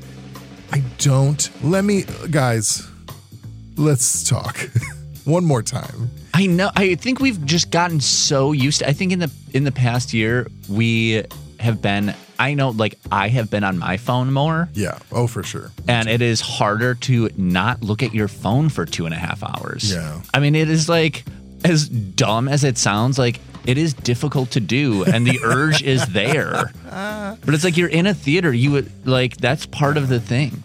I 0.73 0.81
don't. 0.99 1.51
Let 1.65 1.83
me, 1.85 2.05
guys. 2.31 2.87
Let's 3.77 4.29
talk 4.29 4.69
one 5.25 5.45
more 5.45 5.63
time. 5.63 6.11
I 6.35 6.47
know. 6.47 6.71
I 6.75 6.95
think 6.97 7.21
we've 7.21 7.45
just 7.45 7.71
gotten 7.71 8.01
so 8.01 8.53
used 8.53 8.81
to. 8.81 8.89
I 8.89 8.93
think 8.93 9.13
in 9.13 9.19
the 9.19 9.31
in 9.53 9.65
the 9.65 9.73
past 9.73 10.13
year 10.13 10.47
we 10.69 11.25
have 11.61 11.81
been. 11.83 12.15
I 12.39 12.55
know, 12.55 12.71
like 12.71 12.99
I 13.13 13.29
have 13.29 13.51
been 13.51 13.63
on 13.63 13.79
my 13.79 13.99
phone 13.99 14.33
more, 14.33 14.69
Yeah. 14.75 14.99
Oh, 15.13 15.29
for 15.29 15.45
sure. 15.45 15.71
and 15.87 16.09
it 16.09 16.21
is 16.23 16.41
harder 16.41 16.95
to 17.07 17.31
not 17.37 17.83
look 17.85 18.03
at 18.03 18.13
your 18.13 18.27
phone 18.27 18.69
for 18.69 18.85
two 18.85 19.05
and 19.07 19.15
a 19.15 19.19
half 19.19 19.45
hours. 19.45 19.93
Yeah. 19.93 20.21
I 20.35 20.41
mean, 20.41 20.57
it 20.57 20.69
is 20.69 20.89
like 20.89 21.25
as 21.65 21.89
dumb 21.89 22.49
as 22.49 22.65
it 22.65 22.79
sounds. 22.79 23.17
Like 23.17 23.39
it 23.65 23.79
is 23.79 23.95
difficult 23.95 24.51
to 24.53 24.61
do, 24.61 25.05
and 25.05 25.25
the 25.25 25.39
urge 25.45 25.83
is 25.83 26.05
there. 26.07 26.73
But 27.45 27.55
it's 27.55 27.65
like 27.65 27.77
you're 27.79 27.89
in 27.89 28.07
a 28.07 28.15
theater. 28.15 28.53
You 28.53 28.73
would 28.73 29.07
like 29.07 29.37
that's 29.39 29.65
part 29.67 29.97
of 29.97 30.09
the 30.09 30.19
thing. 30.21 30.63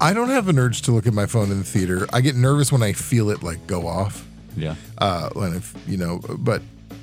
I 0.00 0.12
don't 0.12 0.28
have 0.28 0.48
an 0.48 0.58
urge 0.58 0.82
to 0.82 0.92
look 0.92 1.06
at 1.06 1.12
my 1.14 1.26
phone 1.26 1.50
in 1.50 1.58
the 1.58 1.64
theater. 1.64 2.06
I 2.12 2.20
get 2.20 2.34
nervous 2.36 2.70
when 2.72 2.82
I 2.82 2.92
feel 2.92 3.30
it 3.30 3.42
like 3.42 3.66
go 3.66 3.86
off. 3.86 4.26
Yeah. 4.56 4.74
Uh, 4.98 5.30
when 5.34 5.54
if 5.54 5.74
you 5.86 5.96
know, 5.96 6.20
but 6.38 6.62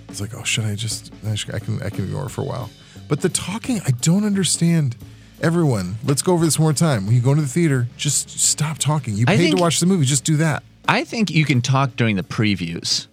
it's 0.10 0.22
like, 0.22 0.34
oh, 0.36 0.44
should 0.44 0.66
I 0.66 0.76
just? 0.76 1.12
I 1.26 1.60
can 1.60 1.82
I 1.82 1.90
can 1.90 2.06
ignore 2.06 2.26
it 2.26 2.30
for 2.30 2.42
a 2.42 2.46
while. 2.46 2.70
But 3.08 3.22
the 3.22 3.30
talking, 3.30 3.82
I 3.86 3.92
don't 3.92 4.26
understand. 4.26 4.96
Everyone, 5.42 5.96
let's 6.06 6.22
go 6.22 6.34
over 6.34 6.46
this 6.46 6.58
one 6.58 6.64
more 6.68 6.74
time. 6.74 7.06
When 7.06 7.14
you 7.16 7.22
go 7.22 7.32
into 7.32 7.42
the 7.44 7.50
theater, 7.50 7.88
just 7.98 8.30
stop 8.40 8.78
talking. 8.78 9.16
You 9.16 9.26
I 9.28 9.36
paid 9.36 9.44
think- 9.50 9.56
to 9.58 9.62
watch 9.62 9.80
the 9.82 9.86
movie, 9.86 10.06
just 10.06 10.24
do 10.24 10.38
that. 10.38 10.64
I 10.88 11.04
think 11.04 11.32
you 11.32 11.44
can 11.46 11.62
talk 11.62 11.96
during 11.96 12.16
the 12.16 12.24
previews. 12.24 13.08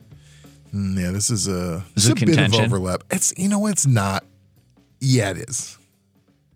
Mm, 0.74 0.96
Yeah, 1.00 1.10
this 1.10 1.30
is 1.30 1.48
a, 1.48 1.84
this 1.94 2.06
it 2.06 2.22
a 2.22 2.26
bit 2.26 2.38
of 2.38 2.54
overlap. 2.54 3.02
It's 3.10 3.32
you 3.36 3.48
know 3.48 3.66
it's 3.66 3.86
not. 3.86 4.24
Yeah, 5.00 5.30
it 5.30 5.38
is. 5.38 5.76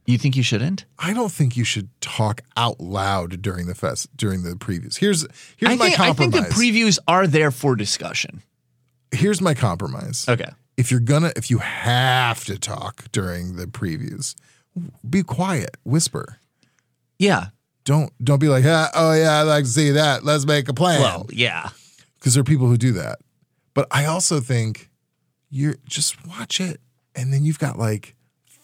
You 0.07 0.19
think 0.19 0.37
you 0.37 0.43
shouldn't? 0.43 0.85
I 0.99 1.15
don't 1.15 1.33
think 1.33 1.57
you 1.57 1.65
should 1.65 1.89
talk 2.03 2.43
out 2.57 2.79
loud 2.81 3.41
during 3.41 3.67
the 3.67 3.75
fest 3.75 4.15
during 4.17 4.43
the 4.43 4.51
previews. 4.51 4.99
Here's 4.99 5.27
here's 5.57 5.73
I 5.73 5.77
my 5.77 5.87
think, 5.89 6.01
I 6.01 6.13
think 6.13 6.35
compromise. 6.35 6.49
the 6.49 6.55
previews 6.55 6.99
are 7.09 7.27
there 7.27 7.51
for 7.51 7.75
discussion. 7.75 8.43
here's 9.13 9.41
my 9.41 9.55
compromise. 9.55 10.27
Okay. 10.29 10.51
If 10.77 10.91
you're 10.91 11.01
gonna 11.01 11.33
if 11.37 11.51
you 11.51 11.59
have 11.59 12.45
to 12.45 12.59
talk 12.59 13.05
during 13.13 13.57
the 13.57 13.67
previews, 13.67 14.35
be 15.09 15.23
quiet, 15.23 15.77
whisper. 15.85 16.39
Yeah. 17.19 17.47
Don't 17.85 18.13
don't 18.23 18.41
be 18.41 18.49
like, 18.49 18.65
ah, 18.67 18.91
oh 18.95 19.13
yeah, 19.15 19.41
I'd 19.41 19.45
like 19.45 19.65
to 19.65 19.71
see 19.71 19.91
that. 19.93 20.25
Let's 20.25 20.47
make 20.47 20.69
a 20.69 20.75
plan. 20.75 21.01
Well, 21.01 21.27
yeah. 21.31 21.71
because 22.19 22.35
there 22.35 22.41
are 22.41 22.45
people 22.45 22.67
who 22.67 22.77
do 22.77 22.93
that. 22.93 23.21
But 23.73 23.87
I 23.91 24.05
also 24.07 24.41
think 24.41 24.91
you're 25.51 25.77
just 25.87 26.27
watch 26.27 26.61
it, 26.61 26.81
and 27.15 27.33
then 27.33 27.45
you've 27.45 27.59
got 27.59 27.79
like 27.79 28.15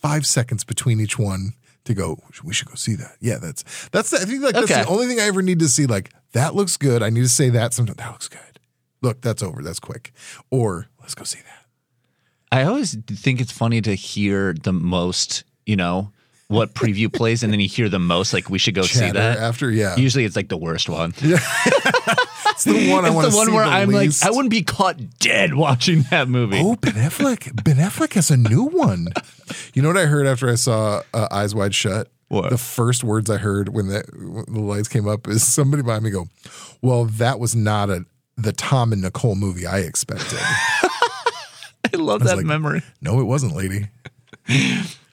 five 0.01 0.27
seconds 0.27 0.65
between 0.65 1.01
each 1.01 1.19
one 1.19 1.53
to 1.85 1.95
go. 1.95 2.19
We 2.45 2.53
should 2.53 2.69
go 2.69 2.75
see 2.75 2.95
that. 2.97 3.17
Yeah, 3.21 3.39
that's 3.39 3.63
that's. 3.91 4.11
The, 4.11 4.19
I 4.19 4.25
think 4.25 4.43
like 4.43 4.55
that's 4.55 4.71
Okay. 4.71 4.83
the 4.83 4.89
only 4.89 5.07
thing 5.07 5.21
I 5.21 5.25
ever 5.25 5.43
need 5.43 5.59
to 5.61 5.69
see. 5.69 5.87
Like 5.87 6.11
that 6.33 6.55
looks 6.55 6.77
good. 6.77 7.03
I 7.03 7.11
need 7.11 7.23
to 7.23 7.29
say 7.29 7.49
that. 7.51 7.73
Sometimes 7.75 7.97
that 7.99 8.11
looks 8.13 8.29
good. 8.29 8.41
Look, 9.03 9.21
that's 9.23 9.43
over. 9.43 9.63
That's 9.63 9.81
quick. 9.81 10.13
Or 10.51 10.89
let's 11.01 11.15
go 11.15 11.25
see 11.25 11.39
that. 11.41 11.67
I 12.53 12.65
always 12.65 12.97
think 13.07 13.41
it's 13.41 13.53
funny 13.53 13.81
to 13.83 13.95
hear 13.95 14.53
the 14.55 14.73
most, 14.73 15.45
you 15.67 15.77
know, 15.77 16.13
what 16.51 16.75
preview 16.75 17.13
plays, 17.13 17.43
and 17.43 17.53
then 17.53 17.61
you 17.61 17.69
hear 17.69 17.89
the 17.89 17.99
most, 17.99 18.33
like, 18.33 18.51
we 18.51 18.59
should 18.59 18.75
go 18.75 18.83
see 18.83 19.11
that. 19.11 19.39
after. 19.39 19.71
Yeah, 19.71 19.97
Usually 19.97 20.25
it's 20.25 20.37
like 20.37 20.49
the 20.49 20.57
worst 20.57 20.89
one. 20.89 21.15
yeah. 21.23 21.39
it's 22.51 22.65
the 22.65 22.91
one 22.93 23.05
I 23.05 23.11
want 23.11 23.27
the 23.27 23.31
to 23.31 23.37
one 23.37 23.47
see 23.47 23.53
where 23.53 23.65
the 23.65 23.71
I'm 23.71 23.89
least. 23.89 24.23
like, 24.23 24.33
I 24.33 24.35
wouldn't 24.35 24.51
be 24.51 24.63
caught 24.63 25.19
dead 25.21 25.55
watching 25.55 26.03
that 26.11 26.29
movie. 26.29 26.61
Oh, 26.61 26.75
Ben 26.77 26.95
Affleck. 26.95 27.63
Ben 27.65 27.77
Affleck 27.77 28.15
has 28.15 28.31
a 28.31 28.37
new 28.37 28.65
one. 28.65 29.09
You 29.75 29.83
know 29.83 29.89
what 29.89 29.97
I 29.97 30.07
heard 30.07 30.27
after 30.27 30.51
I 30.51 30.57
saw 30.57 31.03
uh, 31.15 31.29
Eyes 31.31 31.55
Wide 31.55 31.75
Shut? 31.75 32.09
What? 32.29 32.51
The 32.51 32.59
first 32.59 33.03
words 33.05 33.29
I 33.31 33.37
heard 33.39 33.71
when 33.71 33.87
the, 33.89 34.05
when 34.13 34.45
the 34.49 34.61
lights 34.61 34.89
came 34.89 35.09
up 35.09 35.27
is 35.29 35.45
somebody 35.47 35.83
behind 35.83 36.05
me 36.05 36.11
go, 36.11 36.29
"Well, 36.81 37.05
that 37.07 37.41
was 37.41 37.57
not 37.57 37.91
a 37.91 38.05
the 38.37 38.53
Tom 38.53 38.93
and 38.93 39.03
Nicole 39.03 39.35
movie 39.35 39.67
I 39.67 39.79
expected." 39.81 40.39
I 41.93 41.97
love 41.97 42.23
that 42.25 42.37
like- 42.37 42.47
memory. 42.47 42.83
no, 43.01 43.19
it 43.21 43.25
wasn't, 43.25 43.57
lady. 43.57 43.89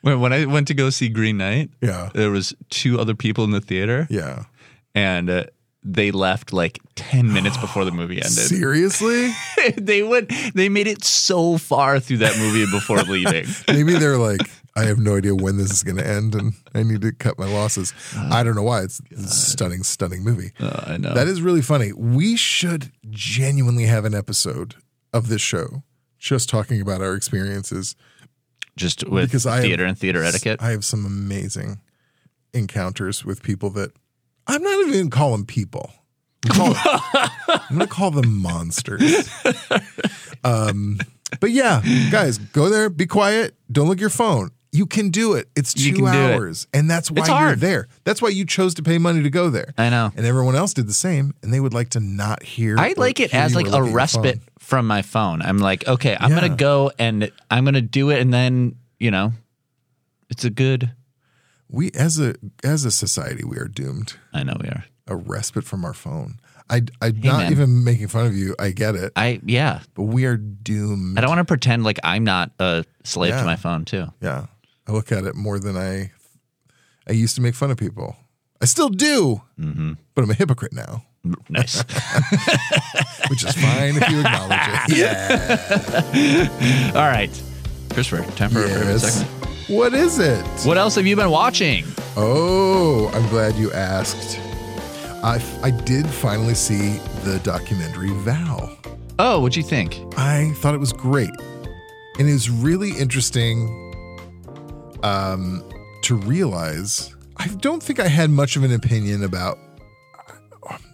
When, 0.01 0.19
when 0.19 0.33
I 0.33 0.45
went 0.45 0.67
to 0.67 0.73
go 0.73 0.89
see 0.89 1.10
Green 1.10 1.38
Knight, 1.38 1.69
Yeah. 1.81 2.10
there 2.13 2.31
was 2.31 2.53
two 2.69 2.99
other 2.99 3.15
people 3.15 3.43
in 3.43 3.51
the 3.51 3.62
theater, 3.62 4.07
Yeah. 4.10 4.43
and 4.95 5.29
uh, 5.29 5.43
they 5.83 6.12
left 6.12 6.51
like 6.53 6.79
10 6.95 7.31
minutes 7.31 7.57
before 7.57 7.86
the 7.86 7.91
movie 7.91 8.15
ended. 8.17 8.31
Seriously? 8.31 9.31
they 9.77 10.03
went 10.03 10.31
they 10.53 10.67
made 10.69 10.88
it 10.88 11.03
so 11.05 11.57
far 11.57 11.99
through 11.99 12.17
that 12.17 12.38
movie 12.38 12.65
before 12.71 12.97
leaving. 13.03 13.45
Maybe 13.67 13.93
they're 13.93 14.17
like, 14.17 14.41
I 14.75 14.83
have 14.83 14.99
no 14.99 15.15
idea 15.17 15.33
when 15.33 15.57
this 15.57 15.71
is 15.71 15.83
going 15.83 15.97
to 15.97 16.05
end, 16.07 16.36
and 16.36 16.53
I 16.75 16.83
need 16.83 17.01
to 17.01 17.12
cut 17.12 17.39
my 17.39 17.47
losses. 17.51 17.93
I 18.15 18.43
don't 18.43 18.55
know 18.55 18.63
why. 18.63 18.81
It's, 18.83 19.01
it's 19.10 19.23
a 19.23 19.27
stunning, 19.36 19.81
stunning 19.83 20.23
movie. 20.23 20.51
Uh, 20.60 20.83
I 20.88 20.97
know. 20.97 21.13
That 21.15 21.27
is 21.27 21.41
really 21.41 21.62
funny. 21.63 21.93
We 21.93 22.36
should 22.36 22.91
genuinely 23.10 23.86
have 23.86 24.05
an 24.05 24.13
episode 24.13 24.75
of 25.13 25.29
this 25.29 25.41
show 25.41 25.81
just 26.19 26.47
talking 26.49 26.79
about 26.81 27.01
our 27.01 27.13
experiences. 27.15 27.95
Just 28.77 29.07
with 29.09 29.25
because 29.25 29.45
I 29.45 29.55
have- 29.57 29.63
theater 29.65 29.83
and 29.85 29.97
theater 29.97 30.23
etiquette. 30.23 30.61
I 30.61 30.71
have 30.71 30.85
some 30.85 31.05
amazing 31.05 31.81
encounters 32.53 33.25
with 33.25 33.43
people 33.43 33.69
that 33.71 33.91
I'm 34.47 34.61
not 34.63 34.71
even 34.79 34.93
going 34.93 35.09
to 35.09 35.15
call 35.17 35.31
them 35.31 35.45
people. 35.45 35.91
I'm, 36.49 36.73
I'm 37.49 37.77
going 37.77 37.79
to 37.81 37.87
call 37.87 38.11
them 38.11 38.37
monsters. 38.41 39.29
Um, 40.43 40.99
but 41.41 41.51
yeah, 41.51 41.81
guys, 42.11 42.37
go 42.37 42.69
there, 42.69 42.89
be 42.89 43.05
quiet, 43.05 43.55
don't 43.69 43.87
look 43.89 43.97
at 43.97 44.01
your 44.01 44.09
phone. 44.09 44.51
You 44.71 44.86
can 44.86 45.10
do 45.10 45.34
it. 45.34 45.47
It's 45.56 45.75
You 45.77 45.91
two 45.91 46.03
can 46.03 46.12
do 46.13 46.19
it. 46.19 46.36
hours, 46.36 46.67
and 46.73 46.89
that's 46.89 47.10
why 47.10 47.19
It's 47.21 47.27
you're 47.30 47.38
hard. 47.38 47.60
there. 47.62 47.88
That's 48.03 48.21
why 48.21 48.30
you 48.30 48.45
chose 48.45 48.73
to 48.75 48.84
pay 48.84 48.97
money 48.97 49.23
to 49.23 49.30
go 49.30 49.49
there. 49.49 49.73
I 49.77 49.89
know. 49.89 50.12
and 50.15 50.25
everyone 50.25 50.56
else 50.56 50.73
did 50.73 50.88
the 50.88 50.93
same, 50.93 51.34
and 51.41 51.53
they 51.53 51.60
would 51.60 51.73
like 51.73 51.89
to 51.91 51.99
not 51.99 52.43
hear. 52.43 52.77
I 52.77 52.91
or 52.91 52.95
like 52.97 53.19
it 53.19 53.32
hear 53.32 53.41
as 53.41 53.51
you 53.51 53.58
like 53.62 53.67
a 53.71 53.77
at 53.77 53.93
respite 53.93 54.41
from 54.60 54.86
my 54.86 55.01
phone. 55.01 55.41
I'm 55.41 55.58
like, 55.58 55.88
okay, 55.88 56.17
I'm 56.19 56.32
Yeah. 56.32 56.41
gonna 56.41 56.56
go 56.56 56.91
and 56.99 57.32
I'm 57.49 57.63
gonna 57.65 57.82
do 57.82 58.10
it, 58.10 58.19
and 58.21 58.34
then 58.34 58.75
you 58.99 59.10
know, 59.10 59.34
it's 60.30 60.43
a 60.43 60.49
good. 60.49 60.91
We 61.69 61.91
as 61.91 62.19
a 62.19 62.36
as 62.63 62.86
a 62.86 62.91
society, 62.91 63.43
we 63.43 63.58
are 63.58 63.67
doomed. 63.67 64.15
I 64.34 64.43
know 64.43 64.58
we 64.62 64.67
are. 64.67 64.86
A 65.08 65.15
respite 65.15 65.63
from 65.63 65.86
our 65.86 65.93
phone. 65.93 66.39
I 66.69 66.82
I'm 67.01 67.21
not 67.21 67.38
man. 67.43 67.51
even 67.53 67.84
making 67.86 68.10
fun 68.10 68.25
of 68.25 68.36
you. 68.36 68.53
I 68.60 68.71
get 68.71 68.95
it. 68.95 69.13
I 69.15 69.39
yeah. 69.45 69.80
but 69.93 70.03
we 70.03 70.25
are 70.25 70.36
doomed. 70.36 71.17
I 71.17 71.21
don't 71.21 71.30
want 71.30 71.39
to 71.39 71.45
pretend 71.45 71.86
like 71.86 71.99
I'm 72.03 72.25
not 72.25 72.51
a 72.60 72.84
slave 73.06 73.32
Yeah. 73.34 73.39
to 73.39 73.45
my 73.45 73.56
phone 73.56 73.86
too. 73.86 74.08
Yeah, 74.21 74.47
I 74.88 74.91
look 74.91 75.12
at 75.12 75.26
it 75.26 75.36
more 75.36 75.60
than 75.60 75.76
I. 75.78 76.12
I 77.08 77.13
used 77.13 77.36
to 77.36 77.41
make 77.41 77.56
fun 77.56 77.71
of 77.71 77.78
people. 77.78 78.15
I 78.62 78.65
still 78.65 78.89
do, 78.89 79.41
Mm-hmm. 79.60 79.93
but 80.15 80.23
I'm 80.23 80.30
a 80.32 80.34
hypocrite 80.34 80.73
now, 80.73 81.04
Nice. 81.50 81.82
which 83.30 83.43
is 83.45 83.54
fine 83.56 83.95
if 83.97 84.10
you 84.10 84.19
acknowledge 84.19 84.60
it. 84.89 84.97
Yeah. 84.97 86.91
All 86.95 87.08
right, 87.08 87.30
Christopher, 87.93 88.23
time 88.36 88.50
for 88.50 88.62
favorite 88.63 88.86
Yes. 88.88 89.19
segment. 89.19 89.45
What 89.69 89.93
is 89.93 90.17
it? 90.19 90.43
What 90.65 90.78
else 90.78 90.95
have 90.95 91.06
you 91.06 91.15
been 91.15 91.30
watching? 91.30 91.86
Oh, 92.15 93.12
I'm 93.13 93.28
glad 93.30 93.56
you 93.56 93.71
asked. 93.73 94.39
I 95.23 95.41
I 95.62 95.71
did 95.71 96.08
finally 96.08 96.56
see 96.56 96.97
the 97.26 97.39
documentary 97.43 98.10
Val. 98.23 98.78
Oh, 99.19 99.39
what'd 99.41 99.56
you 99.58 99.63
think? 99.63 100.00
I 100.17 100.52
thought 100.58 100.73
it 100.73 100.80
was 100.80 100.93
great. 100.93 101.32
And 102.19 102.28
it 102.30 102.34
was 102.34 102.50
really 102.50 102.91
interesting 102.97 103.87
um, 105.03 105.63
to 106.03 106.15
realize 106.15 107.15
I 107.38 107.47
don't 107.47 107.81
think 107.81 107.99
I 107.99 108.07
had 108.07 108.29
much 108.29 108.55
of 108.55 108.63
an 108.63 108.73
opinion 108.73 109.23
about, 109.23 109.57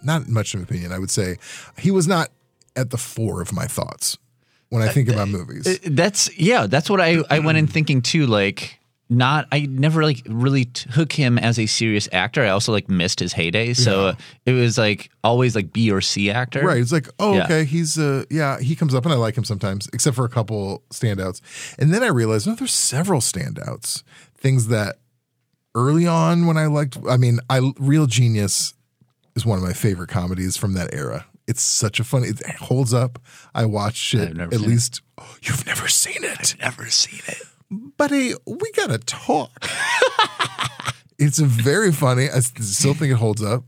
not 0.02 0.28
much 0.28 0.54
of 0.54 0.60
an 0.60 0.64
opinion, 0.64 0.92
I 0.92 0.98
would 0.98 1.10
say. 1.10 1.38
He 1.78 1.90
was 1.90 2.06
not 2.06 2.30
at 2.76 2.90
the 2.90 2.98
fore 2.98 3.40
of 3.40 3.52
my 3.52 3.66
thoughts 3.66 4.18
when 4.68 4.82
I 4.82 4.88
think 4.88 5.08
about 5.08 5.28
movies. 5.28 5.66
Uh, 5.66 5.76
That's 5.84 6.36
yeah. 6.38 6.66
That's 6.66 6.90
what 6.90 7.00
I 7.00 7.22
I 7.30 7.38
went 7.38 7.58
in 7.58 7.66
thinking 7.66 8.02
too. 8.02 8.26
Like 8.26 8.78
not 9.10 9.46
I 9.52 9.60
never 9.66 10.02
like 10.02 10.22
really 10.26 10.64
took 10.64 11.12
him 11.12 11.38
as 11.38 11.58
a 11.58 11.66
serious 11.66 12.08
actor. 12.12 12.42
I 12.42 12.48
also 12.48 12.72
like 12.72 12.88
missed 12.88 13.20
his 13.20 13.32
heyday, 13.34 13.74
so 13.74 14.06
uh, 14.08 14.14
it 14.46 14.52
was 14.52 14.78
like 14.78 15.10
always 15.22 15.54
like 15.54 15.72
B 15.72 15.90
or 15.90 16.00
C 16.00 16.30
actor. 16.30 16.64
Right. 16.64 16.78
It's 16.78 16.90
like, 16.92 17.08
oh, 17.18 17.34
Yeah. 17.34 17.44
okay. 17.44 17.64
He's 17.64 17.98
uh 17.98 18.24
yeah, 18.30 18.58
he 18.60 18.74
comes 18.74 18.94
up 18.94 19.04
and 19.04 19.12
I 19.12 19.16
like 19.16 19.36
him 19.36 19.44
sometimes, 19.44 19.88
except 19.92 20.16
for 20.16 20.24
a 20.24 20.28
couple 20.28 20.82
standouts. 20.90 21.40
And 21.78 21.92
then 21.92 22.02
I 22.02 22.08
realized, 22.08 22.46
no, 22.46 22.54
there's 22.54 22.72
several 22.72 23.20
standouts. 23.20 24.02
Things 24.36 24.68
that 24.68 24.96
early 25.74 26.06
on 26.06 26.46
when 26.46 26.56
I 26.56 26.66
liked 26.66 26.96
I 27.08 27.16
mean, 27.16 27.40
I 27.50 27.72
Real 27.78 28.06
Genius 28.06 28.74
is 29.36 29.44
one 29.44 29.58
of 29.58 29.64
my 29.64 29.72
favorite 29.74 30.08
comedies 30.08 30.56
from 30.56 30.72
that 30.74 30.94
era. 30.94 31.26
It's 31.46 31.60
such 31.62 32.00
a 32.00 32.04
funny 32.04 32.28
it 32.28 32.56
holds 32.56 32.94
up. 32.94 33.18
I 33.54 33.66
watched 33.66 34.14
it 34.14 34.38
at 34.38 34.50
seen 34.52 34.62
it. 34.64 34.66
least 34.66 35.02
oh, 35.18 35.36
you've 35.42 35.66
never 35.66 35.88
seen 35.88 36.24
it. 36.24 36.54
I've 36.62 36.78
Never 36.78 36.88
seen 36.90 37.20
it. 37.28 37.42
Buddy, 37.70 38.34
we 38.46 38.72
gotta 38.72 38.98
talk. 38.98 39.50
it's 41.18 41.38
very 41.38 41.92
funny. 41.92 42.28
I 42.30 42.40
still 42.40 42.94
think 42.94 43.12
it 43.12 43.16
holds 43.16 43.42
up. 43.42 43.64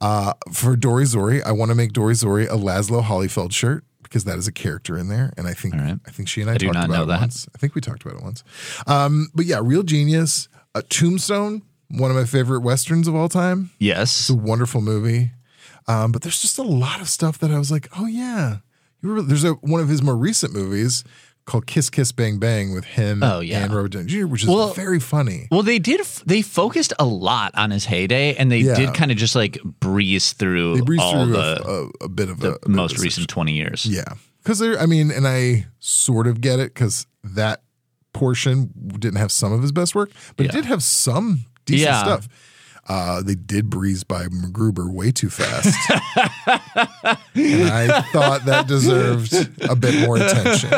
Uh, 0.00 0.32
for 0.52 0.74
Dory 0.74 1.04
Zori, 1.04 1.42
I 1.42 1.52
want 1.52 1.70
to 1.70 1.76
make 1.76 1.92
Dory 1.92 2.14
Zori 2.14 2.46
a 2.46 2.56
Lazlo 2.56 3.02
Hollyfeld 3.02 3.52
shirt 3.52 3.84
because 4.02 4.24
that 4.24 4.36
is 4.36 4.48
a 4.48 4.52
character 4.52 4.98
in 4.98 5.08
there, 5.08 5.32
and 5.36 5.46
I 5.46 5.54
think 5.54 5.74
right. 5.74 5.98
I 6.06 6.10
think 6.10 6.28
she 6.28 6.40
and 6.40 6.50
I, 6.50 6.56
do 6.58 6.66
talked 6.66 6.74
not 6.74 6.84
about 6.86 6.96
know 6.96 7.02
it 7.04 7.06
that. 7.06 7.20
once. 7.20 7.48
I 7.54 7.58
think 7.58 7.74
we 7.74 7.80
talked 7.80 8.02
about 8.04 8.16
it 8.16 8.22
once. 8.22 8.42
Um, 8.86 9.28
but 9.34 9.46
yeah, 9.46 9.60
Real 9.62 9.84
Genius, 9.84 10.48
uh, 10.74 10.82
Tombstone, 10.88 11.62
one 11.88 12.10
of 12.10 12.16
my 12.16 12.24
favorite 12.24 12.60
westerns 12.60 13.06
of 13.06 13.14
all 13.14 13.28
time. 13.28 13.70
Yes. 13.78 14.18
It's 14.18 14.30
a 14.30 14.34
wonderful 14.34 14.80
movie. 14.80 15.30
Um, 15.88 16.12
but 16.12 16.22
there's 16.22 16.40
just 16.40 16.58
a 16.58 16.62
lot 16.62 17.00
of 17.00 17.08
stuff 17.08 17.38
that 17.38 17.50
I 17.50 17.58
was 17.58 17.70
like, 17.70 17.88
oh 17.98 18.06
yeah. 18.06 18.58
Remember, 19.02 19.22
there's 19.22 19.44
a 19.44 19.52
one 19.54 19.80
of 19.80 19.88
his 19.88 20.02
more 20.02 20.16
recent 20.16 20.52
movies 20.52 21.04
called 21.44 21.66
Kiss 21.66 21.90
Kiss 21.90 22.12
Bang 22.12 22.38
Bang 22.38 22.72
with 22.72 22.84
him 22.84 23.22
Oh, 23.22 23.40
yeah. 23.40 23.64
and 23.64 23.74
Robert 23.74 23.92
Downey 23.92 24.06
Jr., 24.06 24.26
which 24.26 24.42
is 24.42 24.48
Well- 24.48 24.72
very 24.74 25.00
funny. 25.00 25.48
Well, 25.50 25.62
they 25.62 25.78
did. 25.78 26.00
f- 26.00 26.22
They 26.24 26.40
focused 26.42 26.92
a 26.98 27.04
lot 27.04 27.52
on 27.56 27.70
his 27.72 27.86
heyday, 27.86 28.34
and 28.36 28.50
they 28.50 28.58
Yeah. 28.60 28.74
did 28.74 28.94
kind 28.94 29.10
of 29.10 29.16
just 29.16 29.34
like 29.34 29.58
breeze 29.80 30.32
through 30.32 30.76
They 30.76 30.80
breezed 30.82 31.02
all 31.02 31.24
through 31.24 31.32
the, 31.32 31.62
a, 31.66 31.84
a, 31.84 31.88
a 32.04 32.08
bit 32.08 32.28
of 32.28 32.40
the 32.40 32.58
a 32.64 32.68
most 32.68 32.96
of 32.96 33.02
recent 33.02 33.28
twenty 33.28 33.52
years. 33.54 33.84
Yeah. 33.86 34.04
Because 34.42 34.58
there, 34.60 34.78
I 34.80 34.86
mean, 34.86 35.10
and 35.10 35.26
I 35.26 35.66
sort 35.80 36.26
of 36.26 36.40
get 36.40 36.58
it 36.60 36.74
because 36.74 37.06
that 37.24 37.62
portion 38.12 38.70
didn't 38.98 39.18
have 39.18 39.32
some 39.32 39.52
of 39.52 39.62
his 39.62 39.72
best 39.72 39.94
work, 39.94 40.10
but 40.36 40.46
it 40.46 40.52
did 40.52 40.64
have 40.66 40.82
some 40.82 41.46
decent 41.64 41.90
Yeah. 41.90 42.02
stuff. 42.02 42.28
Uh, 42.88 43.22
they 43.22 43.36
did 43.36 43.70
breeze 43.70 44.02
by 44.02 44.26
MacGruber 44.26 44.92
way 44.92 45.12
too 45.12 45.30
fast, 45.30 45.76
and 47.34 47.68
I 47.70 48.00
thought 48.12 48.44
that 48.46 48.66
deserved 48.66 49.32
a 49.62 49.76
bit 49.76 50.04
more 50.06 50.16
attention. 50.16 50.70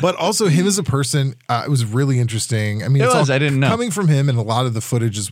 But 0.00 0.16
also, 0.16 0.48
him 0.48 0.66
as 0.66 0.78
a 0.78 0.82
person, 0.82 1.34
uh, 1.48 1.62
it 1.66 1.70
was 1.70 1.84
really 1.84 2.18
interesting. 2.18 2.82
I 2.82 2.88
mean, 2.88 3.02
It 3.02 3.06
was. 3.06 3.30
all 3.30 3.34
I 3.34 3.38
didn't 3.38 3.60
know. 3.60 3.68
coming 3.68 3.90
from 3.92 4.08
him, 4.08 4.28
and 4.28 4.36
a 4.36 4.42
lot 4.42 4.66
of 4.66 4.74
the 4.74 4.80
footage 4.80 5.16
is 5.16 5.30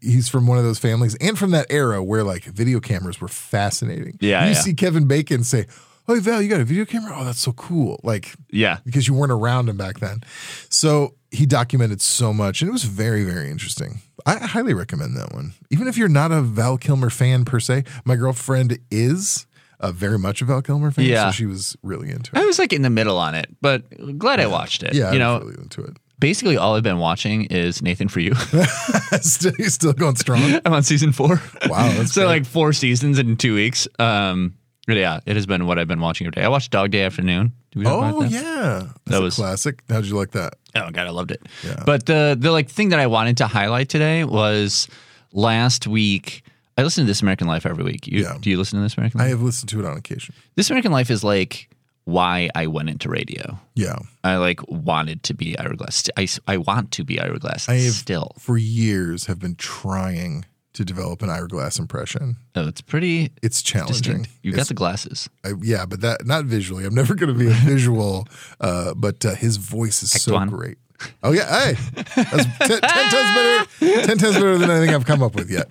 he's 0.00 0.28
from 0.28 0.46
one 0.46 0.58
of 0.58 0.64
those 0.64 0.78
families, 0.78 1.16
and 1.16 1.36
from 1.38 1.50
that 1.50 1.66
era 1.70 2.02
where 2.02 2.22
like 2.22 2.44
video 2.44 2.78
cameras 2.80 3.20
were 3.20 3.28
fascinating. 3.28 4.16
Yeah, 4.20 4.44
you 4.44 4.52
yeah. 4.52 4.60
see 4.60 4.74
Kevin 4.74 5.06
Bacon 5.06 5.42
say. 5.44 5.66
Oh, 6.06 6.20
Val, 6.20 6.42
you 6.42 6.50
got 6.50 6.60
a 6.60 6.64
video 6.66 6.84
camera? 6.84 7.14
Oh, 7.18 7.24
that's 7.24 7.40
so 7.40 7.52
cool. 7.52 7.98
Like, 8.02 8.34
Yeah. 8.50 8.80
because 8.84 9.08
you 9.08 9.14
weren't 9.14 9.32
around 9.32 9.70
him 9.70 9.78
back 9.78 10.00
then. 10.00 10.20
So 10.68 11.14
he 11.30 11.46
documented 11.46 12.02
so 12.02 12.34
much, 12.34 12.60
and 12.60 12.68
it 12.68 12.72
was 12.72 12.84
very, 12.84 13.24
very 13.24 13.50
interesting. 13.50 14.02
I 14.26 14.38
highly 14.38 14.72
recommend 14.74 15.16
that 15.16 15.32
one. 15.34 15.52
Even 15.70 15.86
if 15.88 15.96
you're 15.98 16.08
not 16.08 16.32
a 16.32 16.40
Val 16.40 16.78
Kilmer 16.78 17.10
fan 17.10 17.44
per 17.44 17.60
se, 17.60 17.84
my 18.04 18.16
girlfriend 18.16 18.78
is 18.90 19.46
uh, 19.80 19.92
very 19.92 20.18
much 20.18 20.40
a 20.40 20.44
Val 20.46 20.62
Kilmer 20.62 20.90
fan, 20.90 21.04
Yeah. 21.04 21.26
so 21.30 21.32
she 21.32 21.46
was 21.46 21.76
really 21.82 22.10
into 22.10 22.34
it. 22.34 22.38
I 22.40 22.44
was 22.46 22.58
like 22.58 22.72
in 22.72 22.82
the 22.82 22.90
middle 22.90 23.18
on 23.18 23.34
it, 23.34 23.48
but 23.60 23.84
glad 24.18 24.40
I 24.40 24.46
watched 24.46 24.82
it. 24.82 24.94
Yeah, 24.94 25.10
you 25.10 25.16
I 25.16 25.18
know, 25.18 25.40
really 25.40 25.60
into 25.60 25.82
it. 25.82 25.96
basically 26.18 26.56
all 26.56 26.74
I've 26.74 26.82
been 26.82 26.98
watching 26.98 27.44
is 27.46 27.82
Nathan 27.82 28.08
for 28.08 28.20
You. 28.20 28.34
still, 29.20 29.52
still 29.68 29.92
going 29.92 30.16
strong. 30.16 30.60
I'm 30.64 30.72
on 30.72 30.82
season 30.82 31.12
four. 31.12 31.42
Wow, 31.68 31.90
so 32.04 32.22
great. 32.22 32.26
like 32.26 32.46
four 32.46 32.72
seasons 32.72 33.18
in 33.18 33.36
two 33.36 33.54
weeks. 33.54 33.86
Um, 33.98 34.54
yeah, 34.88 35.20
it 35.26 35.36
has 35.36 35.46
been 35.46 35.66
what 35.66 35.78
I've 35.78 35.88
been 35.88 36.00
watching 36.00 36.26
every 36.26 36.40
day. 36.40 36.44
I 36.44 36.48
watched 36.48 36.70
Dog 36.70 36.90
Day 36.90 37.02
Afternoon. 37.02 37.52
Did 37.72 37.78
we 37.78 37.84
talk 37.84 38.14
Oh 38.14 38.22
that? 38.22 38.30
yeah, 38.30 38.88
That's 39.06 39.18
a 39.18 39.22
was- 39.22 39.34
classic. 39.36 39.82
How'd 39.88 40.04
you 40.06 40.16
like 40.16 40.32
that? 40.32 40.54
Oh 40.76 40.90
god, 40.90 41.06
I 41.06 41.10
loved 41.10 41.30
it. 41.30 41.42
Yeah. 41.64 41.82
But 41.86 42.06
the 42.06 42.36
the 42.38 42.50
like 42.52 42.68
thing 42.68 42.88
that 42.90 42.98
I 43.00 43.06
wanted 43.06 43.36
to 43.38 43.46
highlight 43.46 43.88
today 43.88 44.24
was 44.24 44.88
last 45.32 45.86
week. 45.86 46.42
I 46.76 46.82
listen 46.82 47.04
to 47.04 47.06
This 47.06 47.22
American 47.22 47.46
Life 47.46 47.66
every 47.66 47.84
week. 47.84 48.06
You, 48.08 48.22
Yeah. 48.22 48.36
Do 48.40 48.50
you 48.50 48.58
listen 48.58 48.78
to 48.78 48.82
This 48.82 48.96
American 48.96 49.18
Life? 49.20 49.26
I 49.26 49.28
Life? 49.30 49.38
have 49.38 49.42
listened 49.42 49.68
to 49.70 49.80
it 49.80 49.86
on 49.86 49.96
occasion. 49.96 50.34
this 50.56 50.70
American 50.70 50.90
Life 50.92 51.08
is 51.10 51.22
like 51.22 51.70
why 52.04 52.50
I 52.54 52.66
went 52.66 52.90
into 52.90 53.08
radio. 53.08 53.58
Yeah, 53.74 53.96
I 54.24 54.36
like 54.36 54.60
wanted 54.68 55.22
to 55.24 55.34
be 55.34 55.56
Ira 55.58 55.76
Glass. 55.76 56.10
I, 56.16 56.26
I 56.46 56.56
want 56.58 56.90
to 56.92 57.04
be 57.04 57.18
Ira 57.20 57.38
Glass 57.38 57.68
I 57.68 57.76
have 57.76 57.92
still. 57.94 58.32
for 58.38 58.58
years 58.58 59.26
have 59.26 59.38
been 59.38 59.54
trying 59.54 60.44
to 60.74 60.84
develop 60.84 61.22
an 61.22 61.30
Ira 61.30 61.48
Glass 61.48 61.78
impression. 61.78 62.36
Oh, 62.54 62.68
it's 62.68 62.80
pretty 62.80 63.30
It's 63.42 63.62
challenging. 63.62 64.26
You 64.42 64.52
got 64.52 64.68
the 64.68 64.74
glasses. 64.74 65.28
I, 65.44 65.52
yeah, 65.62 65.86
but 65.86 66.00
that 66.02 66.26
not 66.26 66.44
visually. 66.44 66.84
I'm 66.84 66.94
never 66.94 67.14
going 67.14 67.32
to 67.32 67.38
be 67.38 67.46
a 67.46 67.54
visual, 67.54 68.26
uh, 68.60 68.94
but 68.94 69.24
uh, 69.24 69.34
his 69.34 69.56
voice 69.56 70.02
is 70.02 70.10
so 70.10 70.38
great. 70.46 70.78
Oh 71.22 71.32
yeah, 71.32 71.72
hey, 71.72 71.74
that's 72.14 72.44
ten, 72.58 72.80
ten 72.80 72.80
times 72.80 73.34
better. 73.34 74.06
Ten 74.06 74.18
times 74.18 74.34
better 74.36 74.58
than 74.58 74.70
anything 74.70 74.94
I've 74.94 75.04
come 75.04 75.22
up 75.22 75.34
with 75.34 75.50
yet. 75.50 75.64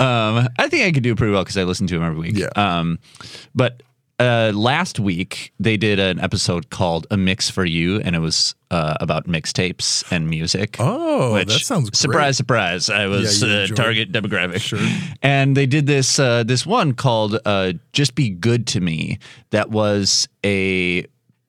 Um, 0.00 0.48
I 0.58 0.68
think 0.68 0.84
I 0.84 0.92
could 0.92 1.02
do 1.02 1.14
pretty 1.14 1.32
well 1.32 1.42
because 1.44 1.56
I 1.56 1.64
listen 1.64 1.86
to 1.88 1.96
him 1.96 2.02
every 2.02 2.18
week. 2.18 2.36
Yeah. 2.36 2.48
Um, 2.56 2.98
but 3.54 3.82
uh, 4.18 4.52
last 4.54 4.98
week 4.98 5.52
they 5.60 5.76
did 5.76 5.98
an 5.98 6.18
episode 6.20 6.70
called 6.70 7.06
"A 7.10 7.16
Mix 7.16 7.50
for 7.50 7.64
You," 7.64 8.00
and 8.00 8.16
it 8.16 8.20
was 8.20 8.54
uh, 8.70 8.96
about 9.00 9.26
mixtapes 9.26 10.04
and 10.10 10.28
music. 10.28 10.76
Oh, 10.78 11.34
which, 11.34 11.48
that 11.48 11.60
sounds 11.60 11.90
great. 11.90 11.96
surprise, 11.96 12.36
surprise! 12.36 12.88
I 12.90 13.06
was 13.06 13.42
Yeah, 13.42 13.64
uh, 13.64 13.66
target 13.68 14.12
demographic. 14.12 14.60
Sure. 14.60 14.80
And 15.22 15.56
they 15.56 15.66
did 15.66 15.86
this 15.86 16.18
uh, 16.18 16.44
this 16.44 16.64
one 16.64 16.94
called 16.94 17.38
uh, 17.44 17.74
"Just 17.92 18.14
Be 18.14 18.30
Good 18.30 18.66
to 18.68 18.80
Me." 18.80 19.18
That 19.50 19.70
was 19.70 20.28
a 20.44 21.06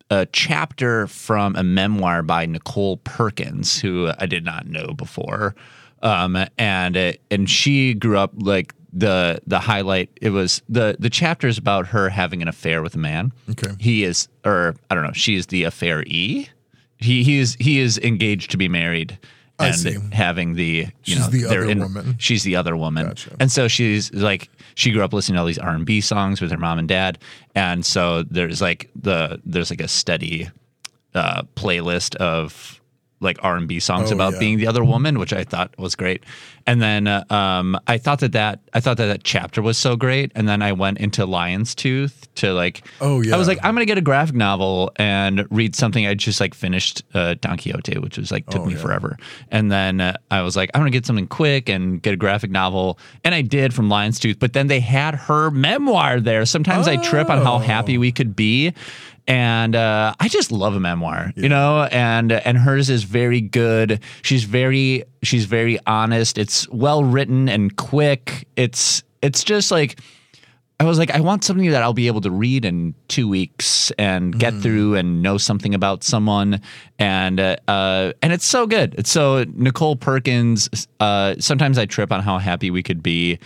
a 0.09 0.25
chapter 0.27 1.07
from 1.07 1.55
a 1.55 1.63
memoir 1.63 2.21
by 2.23 2.45
Nichole 2.45 2.97
Perkins, 3.03 3.79
who 3.79 4.11
I 4.17 4.25
did 4.25 4.45
not 4.45 4.67
know 4.67 4.87
before. 4.93 5.55
Um, 6.01 6.37
and 6.57 6.97
uh, 6.97 7.13
and 7.31 7.49
she 7.49 7.93
grew 7.93 8.17
up 8.17 8.31
like 8.37 8.73
the 8.97 9.41
the 9.45 9.59
highlight. 9.59 10.09
It 10.21 10.31
was 10.31 10.61
the 10.67 10.95
the 10.99 11.09
chapter 11.09 11.47
is 11.47 11.57
about 11.57 11.87
her 11.87 12.09
having 12.09 12.41
an 12.41 12.47
affair 12.47 12.81
with 12.81 12.95
a 12.95 12.97
man. 12.99 13.31
Okay. 13.51 13.71
he 13.79 14.03
is, 14.03 14.27
or 14.43 14.75
I 14.89 14.95
don't 14.95 15.03
know, 15.03 15.13
she 15.13 15.35
is 15.35 15.47
the 15.47 15.63
affairee. 15.63 16.49
He 16.97 17.23
he 17.23 17.39
is 17.39 17.55
he 17.59 17.79
is 17.79 17.97
engaged 17.99 18.51
to 18.51 18.57
be 18.57 18.67
married. 18.67 19.17
And 19.59 20.13
having 20.13 20.53
the 20.53 20.85
you 21.03 21.15
She's 21.15 21.19
know 21.19 21.29
the 21.29 21.45
other 21.45 21.63
in- 21.67 21.79
woman. 21.79 22.15
She's 22.19 22.43
the 22.43 22.55
other 22.55 22.77
woman, 22.77 23.07
Gotcha. 23.07 23.35
and 23.39 23.51
so 23.51 23.67
she's 23.67 24.13
like 24.13 24.49
she 24.75 24.91
grew 24.91 25.03
up 25.03 25.13
listening 25.13 25.35
to 25.37 25.39
all 25.39 25.47
these 25.47 25.57
R 25.57 25.73
and 25.73 25.83
B 25.83 25.99
songs 25.99 26.41
with 26.41 26.51
her 26.51 26.57
mom 26.59 26.77
and 26.77 26.87
dad, 26.87 27.17
and 27.55 27.83
so 27.83 28.21
there's 28.21 28.61
like 28.61 28.91
the 28.95 29.41
there's 29.45 29.71
like 29.71 29.81
a 29.81 29.87
steady 29.87 30.47
uh, 31.15 31.41
playlist 31.55 32.15
of 32.17 32.79
like 33.19 33.37
R 33.41 33.55
and 33.57 33.67
B 33.67 33.79
songs 33.79 34.11
Oh, 34.11 34.15
about 34.15 34.33
yeah. 34.33 34.39
being 34.39 34.57
the 34.57 34.67
other 34.67 34.83
woman, 34.83 35.17
which 35.19 35.33
I 35.33 35.43
thought 35.43 35.73
was 35.79 35.95
great. 35.95 36.23
And 36.67 36.81
then 36.81 37.07
uh, 37.07 37.23
um, 37.33 37.79
I 37.87 37.97
thought 37.97 38.19
that 38.19 38.33
that 38.33 38.59
I 38.73 38.79
thought 38.81 38.97
that 38.97 39.05
that 39.07 39.23
chapter 39.23 39.61
was 39.61 39.77
so 39.77 39.95
great, 39.95 40.31
and 40.35 40.47
then 40.47 40.61
I 40.61 40.73
went 40.73 40.97
into 40.99 41.25
Lion's 41.25 41.73
Tooth 41.73 42.27
to 42.35 42.53
like 42.53 42.85
Oh, 43.01 43.21
yeah. 43.21 43.33
I 43.33 43.37
was 43.37 43.47
like 43.47 43.57
I'm 43.63 43.73
gonna 43.73 43.85
get 43.85 43.97
a 43.97 44.01
graphic 44.01 44.35
novel 44.35 44.91
and 44.97 45.47
read 45.49 45.75
something 45.75 46.05
I 46.05 46.13
just 46.13 46.39
like 46.41 46.53
finished 46.53 47.03
uh, 47.13 47.35
Don 47.41 47.57
Quixote, 47.57 47.97
which 47.99 48.17
was 48.17 48.31
like 48.31 48.45
took 48.47 48.61
Oh, 48.61 48.65
me 48.65 48.73
yeah. 48.73 48.79
forever. 48.79 49.17
And 49.49 49.71
then 49.71 50.01
uh, 50.01 50.17
I 50.29 50.41
was 50.41 50.55
like 50.57 50.69
I'm 50.73 50.81
gonna 50.81 50.91
get 50.91 51.05
something 51.05 51.27
quick 51.27 51.69
and 51.69 52.01
get 52.01 52.13
a 52.13 52.17
graphic 52.17 52.51
novel, 52.51 52.99
and 53.23 53.33
I 53.33 53.41
did 53.41 53.73
from 53.73 53.89
Lion's 53.89 54.19
Tooth. 54.19 54.37
But 54.37 54.51
then 54.53 54.67
they 54.67 54.81
had 54.81 55.15
her 55.15 55.49
memoir 55.51 56.19
there. 56.19 56.45
Sometimes 56.45 56.87
I 56.87 56.97
trip 56.97 57.29
on 57.29 57.39
Oh. 57.39 57.43
how 57.43 57.57
happy 57.59 57.97
we 57.97 58.11
could 58.11 58.35
be. 58.35 58.73
And 59.27 59.75
uh, 59.75 60.13
I 60.19 60.29
just 60.29 60.51
love 60.51 60.75
a 60.75 60.79
memoir, 60.79 61.33
you 61.35 61.49
know, 61.49 61.83
and 61.91 62.31
and 62.31 62.57
hers 62.57 62.89
is 62.89 63.03
very 63.03 63.41
good. 63.41 63.99
She's 64.21 64.45
very 64.45 65.03
she's 65.21 65.45
very 65.45 65.79
honest. 65.85 66.37
It's 66.37 66.67
well 66.69 67.03
written 67.03 67.49
and 67.49 67.75
quick. 67.75 68.47
It's 68.55 69.03
it's 69.21 69.43
just 69.43 69.69
like 69.69 69.99
I 70.79 70.83
was 70.83 70.99
like, 70.99 71.09
I 71.09 71.21
want 71.21 71.43
something 71.43 71.71
that 71.71 71.81
I'll 71.81 71.93
be 71.93 72.05
able 72.05 72.21
to 72.21 72.29
read 72.29 72.63
in 72.63 72.93
two 73.07 73.27
weeks 73.27 73.89
and 73.97 74.37
get 74.37 74.53
through 74.53 74.93
and 74.93 75.23
know 75.23 75.39
something 75.39 75.73
about 75.73 76.03
someone, 76.03 76.61
and 76.99 77.39
uh, 77.39 77.55
uh, 77.67 78.13
and 78.21 78.31
it's 78.31 78.45
so 78.45 78.67
good. 78.67 78.93
It's 78.95 79.09
so 79.09 79.43
Nichole 79.45 79.99
Perkins. 79.99 80.69
Uh, 80.99 81.33
sometimes 81.39 81.79
I 81.79 81.87
trip 81.87 82.11
on 82.11 82.21
how 82.21 82.37
happy 82.37 82.69
we 82.69 82.83
could 82.83 83.01
be. 83.01 83.39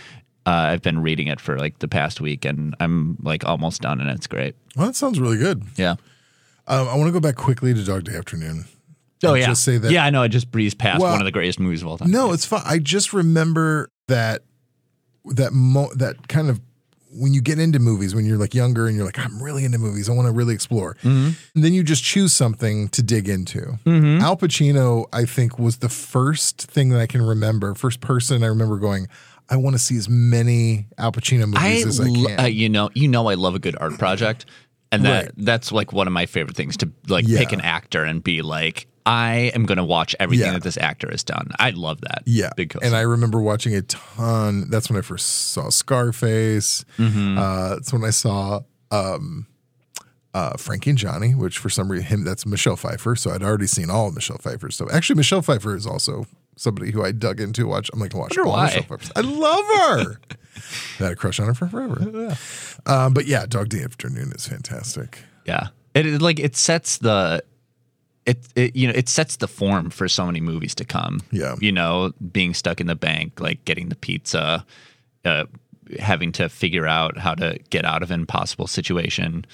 Uh, 0.44 0.50
I've 0.50 0.82
been 0.82 1.00
reading 1.00 1.28
it 1.28 1.40
for 1.40 1.56
like 1.58 1.78
the 1.78 1.88
past 1.88 2.20
week, 2.20 2.44
and 2.44 2.74
I'm 2.80 3.16
like 3.22 3.44
almost 3.44 3.82
done, 3.82 4.00
and 4.00 4.10
it's 4.10 4.26
great. 4.26 4.56
well, 4.76 4.86
that 4.86 4.96
sounds 4.96 5.20
really 5.20 5.38
good. 5.38 5.62
Yeah. 5.76 5.96
Um, 6.66 6.88
I 6.88 6.94
want 6.96 7.06
to 7.08 7.12
go 7.12 7.20
back 7.20 7.36
quickly 7.36 7.74
to 7.74 7.84
Dog 7.84 8.04
Day 8.04 8.16
Afternoon. 8.16 8.64
Oh 9.24 9.34
yeah. 9.34 9.46
just 9.46 9.62
say 9.64 9.78
that- 9.78 9.92
Yeah, 9.92 10.04
I 10.04 10.10
know. 10.10 10.22
I 10.22 10.28
just 10.28 10.50
breezed 10.50 10.78
past 10.78 11.00
Well, 11.00 11.12
one 11.12 11.20
of 11.20 11.24
the 11.24 11.30
greatest 11.32 11.60
movies 11.60 11.80
of 11.82 11.86
all 11.88 11.96
time. 11.98 12.10
No, 12.10 12.32
it's 12.32 12.44
fine. 12.44 12.62
I 12.64 12.78
just 12.78 13.12
remember 13.12 13.88
that 14.08 14.42
that 15.26 15.52
mo- 15.52 15.92
that 15.94 16.26
kind 16.28 16.50
of 16.50 16.60
when 17.14 17.32
you 17.34 17.40
get 17.42 17.58
into 17.58 17.78
movies 17.78 18.14
when 18.14 18.24
you're 18.24 18.38
like 18.38 18.54
younger 18.54 18.86
and 18.88 18.96
you're 18.96 19.04
like 19.04 19.18
I'm 19.18 19.40
really 19.40 19.64
into 19.64 19.78
movies. 19.78 20.08
I 20.08 20.12
want 20.12 20.26
to 20.26 20.32
really 20.32 20.54
explore. 20.54 20.94
Mm-hmm. 21.02 21.30
And 21.54 21.64
then 21.64 21.72
you 21.74 21.84
just 21.84 22.02
choose 22.02 22.32
something 22.32 22.88
to 22.88 23.02
dig 23.02 23.28
into. 23.28 23.78
Al 23.86 24.36
Pacino, 24.36 25.04
I 25.12 25.24
think, 25.24 25.58
was 25.58 25.76
the 25.78 25.88
first 25.90 26.62
thing 26.62 26.88
that 26.88 27.00
I 27.00 27.06
can 27.06 27.22
remember. 27.22 27.74
First 27.74 28.00
person 28.00 28.42
I 28.42 28.46
remember 28.48 28.78
going. 28.78 29.06
I 29.52 29.56
want 29.56 29.74
to 29.74 29.78
see 29.78 29.96
as 29.98 30.08
many 30.08 30.86
Al 30.96 31.12
Pacino 31.12 31.40
movies 31.46 31.58
I, 31.84 31.88
as 31.88 32.00
I 32.00 32.04
lo- 32.04 32.26
can. 32.26 32.40
uh, 32.40 32.44
you 32.44 32.68
know, 32.70 32.88
you 32.94 33.06
know, 33.08 33.28
I 33.28 33.34
love 33.34 33.54
a 33.54 33.58
good 33.58 33.76
art 33.78 33.98
project, 33.98 34.46
and 34.90 35.04
that 35.04 35.24
Right. 35.24 35.32
that's 35.36 35.70
like 35.72 35.92
one 35.92 36.06
of 36.06 36.12
my 36.12 36.26
favorite 36.26 36.56
things 36.56 36.76
to 36.78 36.90
like 37.08 37.26
Yeah. 37.28 37.38
pick 37.38 37.52
an 37.52 37.60
actor 37.60 38.02
and 38.04 38.22
be 38.24 38.40
like, 38.42 38.86
I 39.04 39.50
am 39.54 39.64
going 39.66 39.78
to 39.78 39.84
watch 39.84 40.14
everything 40.20 40.46
Yeah. 40.46 40.52
that 40.54 40.62
this 40.62 40.76
actor 40.78 41.08
has 41.10 41.22
done. 41.24 41.50
I 41.58 41.70
love 41.70 42.00
that. 42.02 42.22
Yeah. 42.24 42.50
and 42.82 42.94
I 42.94 43.00
remember 43.00 43.40
watching 43.42 43.74
a 43.74 43.82
ton. 43.82 44.70
That's 44.70 44.88
when 44.88 44.96
I 44.98 45.02
first 45.02 45.26
saw 45.52 45.70
Scarface. 45.70 46.84
Mm-hmm. 46.98 47.36
Uh, 47.38 47.68
that's 47.70 47.92
when 47.92 48.04
I 48.04 48.10
saw 48.10 48.60
um, 48.92 49.46
uh, 50.34 50.56
Frankie 50.56 50.90
and 50.90 50.98
Johnny, 50.98 51.34
which 51.34 51.58
for 51.58 51.68
some 51.68 51.90
reason, 51.90 52.06
him, 52.06 52.24
that's 52.24 52.46
Michelle 52.46 52.76
Pfeiffer. 52.76 53.16
So 53.16 53.32
I'd 53.32 53.42
already 53.42 53.66
seen 53.66 53.90
all 53.90 54.08
of 54.08 54.14
Michelle 54.14 54.38
Pfeiffer's 54.38 54.76
stuff. 54.76 54.88
Actually, 54.92 55.16
Michelle 55.16 55.42
Pfeiffer 55.42 55.74
is 55.76 55.86
also 55.86 56.26
somebody 56.56 56.90
who 56.92 57.04
I 57.04 57.12
dug 57.12 57.40
into 57.40 57.66
watch. 57.66 57.90
I'm 57.92 58.00
like, 58.00 58.14
watch 58.14 58.36
Wonder 58.36 58.48
all 58.50 58.56
why. 58.56 58.70
Pfeiffer's. 58.70 59.10
I 59.16 59.20
love 59.20 59.64
her. 59.64 60.20
I 61.00 61.02
had 61.04 61.12
a 61.12 61.16
crush 61.16 61.40
on 61.40 61.46
her 61.46 61.54
for 61.54 61.66
forever. 61.68 62.36
Um, 62.84 63.14
but 63.14 63.26
yeah, 63.26 63.46
Dog 63.46 63.68
Day 63.68 63.84
Afternoon 63.84 64.32
is 64.34 64.48
fantastic. 64.48 65.20
yeah, 65.44 65.68
it, 65.94 66.04
it 66.04 66.20
like 66.20 66.40
it 66.40 66.56
sets 66.56 66.98
the. 66.98 67.44
It, 68.26 68.38
it 68.56 68.74
you 68.74 68.88
know 68.88 68.92
it 68.96 69.08
sets 69.08 69.36
the 69.36 69.46
form 69.46 69.90
for 69.90 70.08
so 70.08 70.26
many 70.26 70.40
movies 70.40 70.74
to 70.76 70.84
come. 70.84 71.20
Yeah. 71.30 71.54
you 71.60 71.70
know, 71.70 72.12
being 72.32 72.54
stuck 72.54 72.80
in 72.80 72.88
the 72.88 72.96
bank, 72.96 73.40
like 73.40 73.64
getting 73.64 73.88
the 73.88 73.94
pizza, 73.94 74.66
uh, 75.24 75.44
having 76.00 76.32
to 76.32 76.48
figure 76.48 76.88
out 76.88 77.18
how 77.18 77.34
to 77.36 77.58
get 77.70 77.84
out 77.84 78.02
of 78.02 78.10
an 78.10 78.20
impossible 78.20 78.66
situation. 78.66 79.44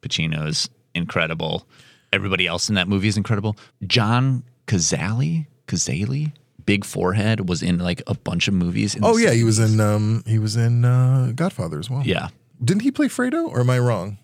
Pacino's 0.00 0.68
incredible. 0.94 1.66
Everybody 2.12 2.48
else 2.48 2.68
in 2.68 2.74
that 2.74 2.88
movie 2.88 3.06
is 3.08 3.16
incredible. 3.16 3.56
John 3.86 4.42
Cazale, 4.66 5.46
Cazale, 5.68 6.32
big 6.66 6.84
forehead, 6.84 7.48
was 7.48 7.62
in 7.62 7.78
like 7.78 8.02
a 8.06 8.14
bunch 8.14 8.48
of 8.48 8.54
movies. 8.54 8.94
In 8.94 9.04
Oh 9.04 9.16
yeah, 9.16 9.32
he 9.32 9.44
was 9.44 9.58
in 9.58 9.80
um, 9.80 10.22
he 10.26 10.38
was 10.38 10.56
in 10.56 10.84
uh, 10.84 11.32
Godfather 11.34 11.78
as 11.78 11.88
well. 11.90 12.02
Yeah, 12.04 12.28
Didn't 12.62 12.82
he 12.82 12.90
play 12.90 13.08
Fredo, 13.08 13.48
or 13.48 13.60
am 13.60 13.70
I 13.70 13.78
wrong? 13.78 14.18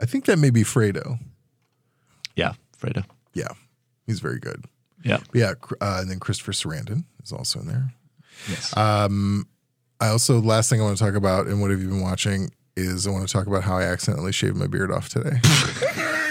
I 0.00 0.06
think 0.06 0.24
that 0.26 0.38
may 0.38 0.50
be 0.50 0.62
Fredo. 0.62 1.18
yeah, 2.36 2.52
Fredo. 2.78 3.04
Yeah, 3.34 3.48
he's 4.06 4.20
very 4.20 4.38
good. 4.38 4.64
Yeah. 5.04 5.18
Yeah, 5.32 5.54
uh, 5.80 5.98
and 6.00 6.10
then 6.10 6.18
Christopher 6.18 6.52
Sarandon 6.52 7.04
is 7.22 7.32
also 7.32 7.60
in 7.60 7.66
there. 7.68 7.92
Yes. 8.48 8.76
Um, 8.76 9.46
I 10.00 10.08
also 10.08 10.40
last 10.40 10.70
thing 10.70 10.80
I 10.80 10.84
want 10.84 10.96
to 10.98 11.04
talk 11.04 11.14
about 11.14 11.46
and 11.46 11.60
what 11.60 11.70
have 11.70 11.80
you 11.80 11.88
been 11.88 12.00
watching 12.00 12.50
is 12.76 13.06
I 13.06 13.10
want 13.10 13.26
to 13.28 13.32
talk 13.32 13.46
about 13.46 13.62
how 13.64 13.76
I 13.76 13.82
accidentally 13.82 14.32
shaved 14.32 14.56
my 14.56 14.66
beard 14.66 14.90
off 14.90 15.08
today. 15.10 15.40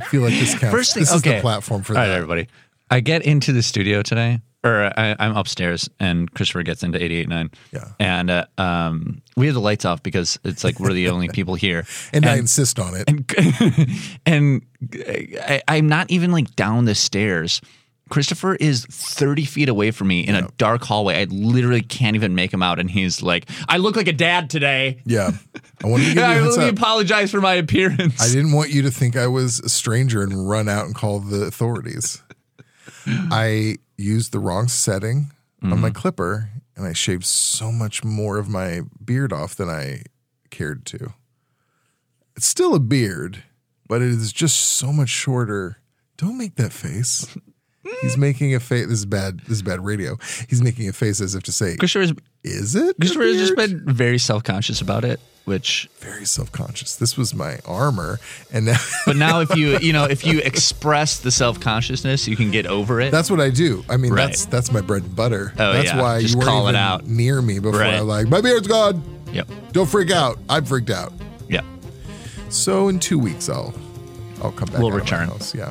I 0.00 0.04
feel 0.04 0.22
like 0.22 0.34
this 0.34 0.58
counts. 0.58 0.74
First 0.74 0.94
thing, 0.94 1.02
this 1.02 1.12
is 1.12 1.22
the 1.22 1.40
platform 1.40 1.82
for 1.82 1.94
All 1.94 2.00
right, 2.00 2.08
that. 2.08 2.14
everybody. 2.14 2.48
I 2.90 3.00
get 3.00 3.22
into 3.22 3.52
the 3.52 3.62
studio 3.62 4.02
today, 4.02 4.40
or 4.64 4.92
I, 4.98 5.14
I'm 5.18 5.36
upstairs, 5.36 5.88
and 6.00 6.32
Christopher 6.32 6.62
gets 6.62 6.82
into 6.82 6.98
88.9. 6.98 7.52
Yeah. 7.72 7.84
And 7.98 8.30
uh, 8.30 8.46
um, 8.56 9.20
we 9.36 9.46
have 9.46 9.54
the 9.54 9.60
lights 9.60 9.84
off 9.84 10.02
because 10.02 10.38
it's 10.44 10.64
like 10.64 10.80
we're 10.80 10.92
the 10.92 11.10
only 11.10 11.28
people 11.32 11.54
here. 11.54 11.84
And, 12.12 12.24
I 12.24 12.36
insist 12.36 12.78
on 12.78 12.94
it. 12.94 14.20
and 14.26 14.62
I, 14.92 15.62
I'm 15.68 15.88
not 15.88 16.10
even 16.10 16.32
like 16.32 16.54
down 16.56 16.86
the 16.86 16.94
stairs. 16.94 17.60
Christopher 18.08 18.54
is 18.56 18.84
30 18.86 19.44
feet 19.44 19.68
away 19.68 19.90
from 19.90 20.08
me 20.08 20.20
in 20.20 20.34
a 20.34 20.48
dark 20.58 20.82
hallway. 20.84 21.20
I 21.20 21.24
literally 21.24 21.82
can't 21.82 22.16
even 22.16 22.34
make 22.34 22.52
him 22.52 22.62
out. 22.62 22.78
And 22.78 22.90
he's 22.90 23.22
like, 23.22 23.48
I 23.68 23.76
look 23.78 23.96
like 23.96 24.08
a 24.08 24.12
dad 24.12 24.50
today. 24.50 25.02
yeah. 25.04 25.30
I 25.82 25.86
wanted 25.86 26.04
to 26.08 26.08
give 26.14 26.16
you 26.16 26.22
a 26.22 26.26
I 26.26 26.34
heads 26.34 26.56
really 26.56 26.68
up. 26.70 26.76
apologize 26.76 27.30
for 27.30 27.40
my 27.40 27.54
appearance. 27.54 28.20
I 28.20 28.28
didn't 28.28 28.52
want 28.52 28.70
you 28.70 28.82
to 28.82 28.90
think 28.90 29.16
I 29.16 29.26
was 29.26 29.60
a 29.60 29.68
stranger 29.68 30.22
and 30.22 30.48
run 30.48 30.68
out 30.68 30.86
and 30.86 30.94
call 30.94 31.20
the 31.20 31.42
authorities. 31.42 32.22
I 33.06 33.76
used 33.96 34.32
the 34.32 34.38
wrong 34.38 34.68
setting 34.68 35.30
on 35.62 35.70
Mm-hmm. 35.70 35.80
my 35.80 35.90
clipper 35.90 36.50
and 36.76 36.86
I 36.86 36.92
shaved 36.92 37.24
so 37.24 37.72
much 37.72 38.04
more 38.04 38.38
of 38.38 38.48
my 38.48 38.82
beard 39.04 39.32
off 39.32 39.56
than 39.56 39.68
I 39.68 40.02
cared 40.50 40.84
to. 40.86 41.14
It's 42.36 42.46
still 42.46 42.74
a 42.76 42.78
beard, 42.80 43.42
but 43.88 44.00
it 44.00 44.08
is 44.08 44.32
just 44.32 44.56
so 44.60 44.92
much 44.92 45.08
shorter. 45.08 45.78
Don't 46.16 46.38
make 46.38 46.54
that 46.54 46.72
face. 46.72 47.26
He's 48.02 48.16
making 48.16 48.54
a 48.54 48.60
face. 48.60 48.86
This 48.86 48.98
is 49.00 49.06
bad. 49.06 49.40
This 49.40 49.52
is 49.58 49.62
bad 49.62 49.84
radio. 49.84 50.16
He's 50.48 50.60
making 50.62 50.88
a 50.88 50.92
face 50.92 51.20
as 51.20 51.34
if 51.34 51.42
to 51.44 51.52
say, 51.52 51.76
Christopher's, 51.76 52.12
"Is 52.44 52.74
it?" 52.74 52.90
a 52.90 52.94
Christopher 52.94 53.24
has 53.24 53.36
just 53.38 53.56
been 53.56 53.82
very 53.86 54.18
self 54.18 54.44
conscious 54.44 54.80
about 54.80 55.04
it, 55.04 55.18
which 55.46 55.88
very 56.00 56.24
self-conscious. 56.26 56.96
This 56.96 57.16
was 57.16 57.34
my 57.34 57.58
armor, 57.66 58.18
and 58.52 58.66
now 58.66 58.76
But 59.06 59.16
now, 59.16 59.40
if 59.40 59.56
you 59.56 59.78
you 59.78 59.92
know 59.92 60.04
if 60.04 60.26
you 60.26 60.40
express 60.40 61.20
the 61.20 61.30
self 61.30 61.60
consciousness, 61.60 62.28
you 62.28 62.36
can 62.36 62.50
get 62.50 62.66
over 62.66 63.00
it. 63.00 63.10
That's 63.10 63.30
what 63.30 63.40
I 63.40 63.48
do. 63.50 63.84
I 63.88 63.96
mean, 63.96 64.12
Right. 64.12 64.26
that's 64.26 64.44
that's 64.46 64.70
my 64.70 64.80
bread 64.82 65.04
and 65.04 65.16
butter. 65.16 65.52
Oh, 65.58 65.72
that's 65.72 65.86
yeah. 65.86 66.00
why 66.00 66.20
Just 66.20 66.34
you 66.34 66.38
weren't 66.38 66.50
call 66.50 66.66
it 66.66 66.70
even 66.70 66.76
out. 66.76 67.06
near 67.06 67.40
me 67.40 67.58
before 67.58 67.80
Right. 67.80 67.94
I 67.94 68.00
like 68.00 68.28
my 68.28 68.40
beard's 68.42 68.66
gone. 68.68 69.02
yep. 69.32 69.48
Don't 69.72 69.88
freak 69.88 70.10
out. 70.10 70.38
I'm 70.50 70.64
freaked 70.66 70.90
out. 70.90 71.12
Yeah. 71.48 71.62
So 72.50 72.88
in 72.88 72.98
two 72.98 73.18
weeks, 73.18 73.48
I'll 73.48 73.72
I'll 74.42 74.52
come 74.52 74.68
back. 74.68 74.78
We'll 74.78 74.88
out 74.94 75.00
of 75.00 75.10
my 75.10 75.24
return. 75.24 75.30
Yeah, 75.54 75.70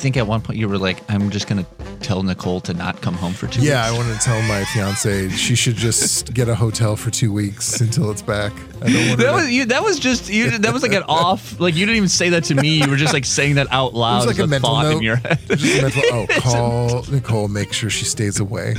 think 0.00 0.16
at 0.16 0.26
one 0.26 0.40
point 0.40 0.58
you 0.58 0.68
were 0.68 0.78
like, 0.78 0.98
"I'm 1.10 1.30
just 1.30 1.46
gonna 1.46 1.66
tell 2.00 2.22
Nicole 2.22 2.60
to 2.62 2.74
not 2.74 3.00
come 3.02 3.14
home 3.14 3.32
for 3.32 3.46
two 3.46 3.62
yeah. 3.62 3.84
I 3.84 3.90
weeks." 3.90 3.98
wanted 4.02 4.18
to 4.20 4.24
tell 4.24 4.42
my 4.42 4.64
fiance 4.64 5.28
she 5.30 5.54
should 5.54 5.76
just 5.76 6.32
get 6.34 6.48
a 6.48 6.54
hotel 6.54 6.96
for 6.96 7.10
two 7.10 7.32
weeks 7.32 7.80
until 7.80 8.10
it's 8.10 8.22
back. 8.22 8.52
I 8.82 8.90
don't 8.92 9.08
want 9.08 9.20
That 9.20 9.34
was 9.34 9.44
to, 9.46 9.52
you. 9.52 9.64
That 9.66 9.82
was 9.84 9.98
just 9.98 10.28
you. 10.30 10.58
That 10.58 10.72
was 10.72 10.82
like 10.82 10.92
an 10.94 11.04
off. 11.04 11.60
Like 11.60 11.74
you 11.76 11.86
didn't 11.86 11.96
even 11.98 12.08
say 12.08 12.30
that 12.30 12.44
to 12.44 12.54
me. 12.54 12.82
You 12.82 12.88
were 12.90 12.96
just 12.96 13.12
like 13.12 13.24
saying 13.24 13.56
that 13.56 13.66
out 13.70 13.92
it 13.92 13.96
loud 13.96 14.16
was 14.18 14.26
like 14.26 14.38
as 14.38 14.44
a 14.44 14.46
mental 14.46 14.70
thought 14.70 14.82
note. 14.84 14.96
in 14.96 15.02
your 15.02 15.16
head. 15.16 15.38
Just 15.48 15.78
a 15.78 15.82
mental, 15.82 16.02
oh, 16.12 16.26
call 16.40 17.02
Nicole. 17.12 17.48
Make 17.48 17.72
sure 17.72 17.90
she 17.90 18.04
stays 18.06 18.40
away, 18.40 18.76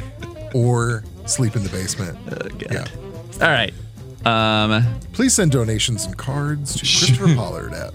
or 0.54 1.04
sleep 1.26 1.56
in 1.56 1.64
the 1.64 1.70
basement. 1.70 2.18
yeah. 2.72 2.86
All 3.42 3.48
right. 3.52 3.74
Um, 4.26 4.84
Please 5.14 5.34
send 5.34 5.52
donations 5.52 6.06
and 6.06 6.16
cards 6.18 6.74
to 6.74 6.80
Christopher 6.82 7.34
Pollard 7.36 7.74
at. 7.74 7.94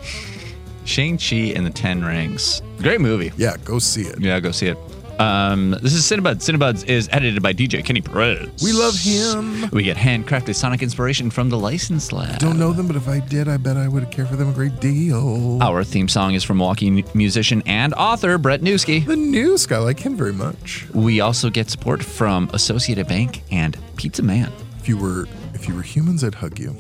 Shang 0.87 1.19
Chi 1.19 1.53
and 1.55 1.67
the 1.67 1.71
Ten 1.71 2.05
Rings. 2.05 2.63
Great 2.79 3.01
movie. 3.01 3.33
Yeah, 3.37 3.57
go 3.65 3.79
see 3.79 4.03
it. 4.03 4.21
Yeah, 4.21 4.41
go 4.41 4.53
see 4.53 4.69
it. 4.69 4.79
Um, 5.19 5.71
this 5.83 5.95
is 5.95 6.03
Cinebuds. 6.03 6.37
Cinebuds 6.45 6.85
is 6.87 7.09
edited 7.11 7.43
by 7.43 7.53
DJ 7.55 7.83
Kenny 7.85 8.03
Perez. 8.03 8.63
We 8.63 8.73
love 8.73 8.95
him. 8.99 9.69
We 9.71 9.83
get 9.83 9.97
handcrafted 9.97 10.55
sonic 10.55 10.83
inspiration 10.83 11.31
from 11.31 11.49
the 11.49 11.59
License 11.59 12.13
Lab. 12.13 12.39
Don't 12.39 12.59
know 12.59 12.73
them, 12.73 12.87
but 12.87 12.97
if 12.97 13.09
I 13.09 13.21
did, 13.21 13.49
I 13.49 13.57
bet 13.57 13.79
I 13.79 13.89
would 13.89 14.11
care 14.11 14.27
for 14.27 14.37
them 14.37 14.51
a 14.51 14.53
great 14.53 14.79
deal. 14.79 15.59
Our 15.63 15.85
theme 15.85 16.09
song 16.09 16.35
is 16.35 16.45
from 16.45 16.59
Milwaukee 16.59 17.03
musician 17.15 17.63
and 17.65 17.95
author 17.95 18.37
Brett 18.37 18.61
Newski. 18.61 19.07
The 19.07 19.17
new 19.17 19.57
guy, 19.67 19.77
I 19.77 19.79
like 19.79 19.99
him 20.01 20.17
very 20.17 20.35
much. 20.35 20.87
We 20.93 21.21
also 21.21 21.49
get 21.49 21.71
support 21.71 22.03
from 22.03 22.51
Associated 22.53 23.09
Bank 23.09 23.43
and 23.51 23.77
Pizza 23.97 24.23
Man. 24.23 24.53
If 24.81 24.89
you 24.89 24.99
were 24.99 25.27
if 25.55 25.67
you 25.67 25.75
were 25.75 25.83
humans, 25.83 26.23
I'd 26.23 26.35
hug 26.35 26.59
you. 26.59 26.77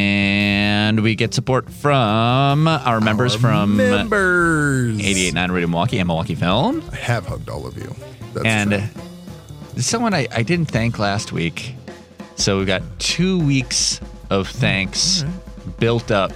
And 0.00 1.00
we 1.00 1.14
get 1.14 1.32
support 1.34 1.70
from 1.70 2.66
our 2.68 3.00
members 3.00 3.34
from 3.34 3.76
members. 3.76 4.98
88.9 4.98 5.50
Radio 5.52 5.68
Milwaukee 5.68 5.98
and 5.98 6.06
Milwaukee 6.08 6.34
Film. 6.34 6.82
I 6.92 6.96
have 6.96 7.26
hugged 7.26 7.48
all 7.48 7.66
of 7.66 7.76
you. 7.76 7.94
That's 8.34 8.46
and 8.46 8.70
true. 8.70 9.82
someone 9.82 10.14
I, 10.14 10.26
I 10.34 10.42
didn't 10.42 10.66
thank 10.66 10.98
last 10.98 11.32
week. 11.32 11.74
So 12.36 12.58
we 12.58 12.64
got 12.64 12.82
two 12.98 13.38
weeks 13.44 14.00
of 14.30 14.48
thanks 14.48 15.24
built 15.78 16.10
up. 16.10 16.32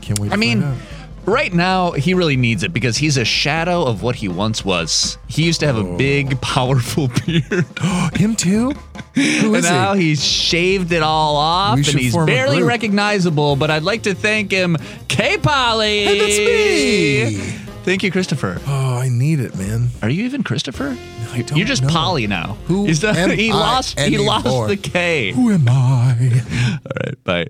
can't 0.00 0.18
wait. 0.18 0.32
I 0.32 0.36
mean, 0.36 0.62
find 0.62 0.80
right 1.26 1.52
now 1.52 1.90
he 1.92 2.14
really 2.14 2.36
needs 2.36 2.62
it 2.62 2.72
because 2.72 2.96
he's 2.96 3.16
a 3.16 3.24
shadow 3.24 3.84
of 3.84 4.02
what 4.02 4.16
he 4.16 4.28
once 4.28 4.64
was. 4.64 5.18
He 5.28 5.44
used 5.44 5.60
to 5.60 5.66
have 5.66 5.76
Oh. 5.76 5.94
a 5.94 5.98
big, 5.98 6.40
powerful 6.40 7.08
beard. 7.26 7.66
him 8.14 8.34
too. 8.36 8.72
And 9.16 9.62
now 9.62 9.94
he? 9.94 10.08
he's 10.08 10.24
shaved 10.24 10.92
it 10.92 11.02
all 11.02 11.36
off 11.36 11.76
and 11.78 11.86
he's 11.86 12.14
barely 12.14 12.62
recognizable. 12.62 13.56
But 13.56 13.70
I'd 13.70 13.82
like 13.82 14.02
to 14.02 14.14
thank 14.14 14.50
him, 14.50 14.76
K 15.08 15.38
Polly. 15.38 16.04
Hey, 16.04 16.18
that's 16.18 16.38
me. 16.38 17.62
Thank 17.84 18.02
you, 18.02 18.10
Christopher. 18.10 18.60
Oh, 18.66 18.96
I 18.98 19.08
need 19.08 19.38
it, 19.40 19.54
man. 19.54 19.88
Are 20.02 20.08
you 20.10 20.24
even 20.24 20.42
Christopher? 20.42 20.96
I 21.32 21.42
don't 21.42 21.56
You're 21.56 21.66
just 21.66 21.82
know. 21.82 21.88
Polly 21.88 22.26
now. 22.26 22.56
Who 22.66 22.84
He's 22.86 23.00
the- 23.00 23.10
am 23.10 23.30
he 23.38 23.50
I 23.50 23.54
lost 23.54 23.98
he 24.00 24.18
lost 24.18 24.68
the 24.68 24.76
K. 24.76 25.32
Who 25.32 25.50
am 25.52 25.68
I? 25.68 26.16
All 26.84 26.92
right, 27.04 27.24
bye. 27.24 27.46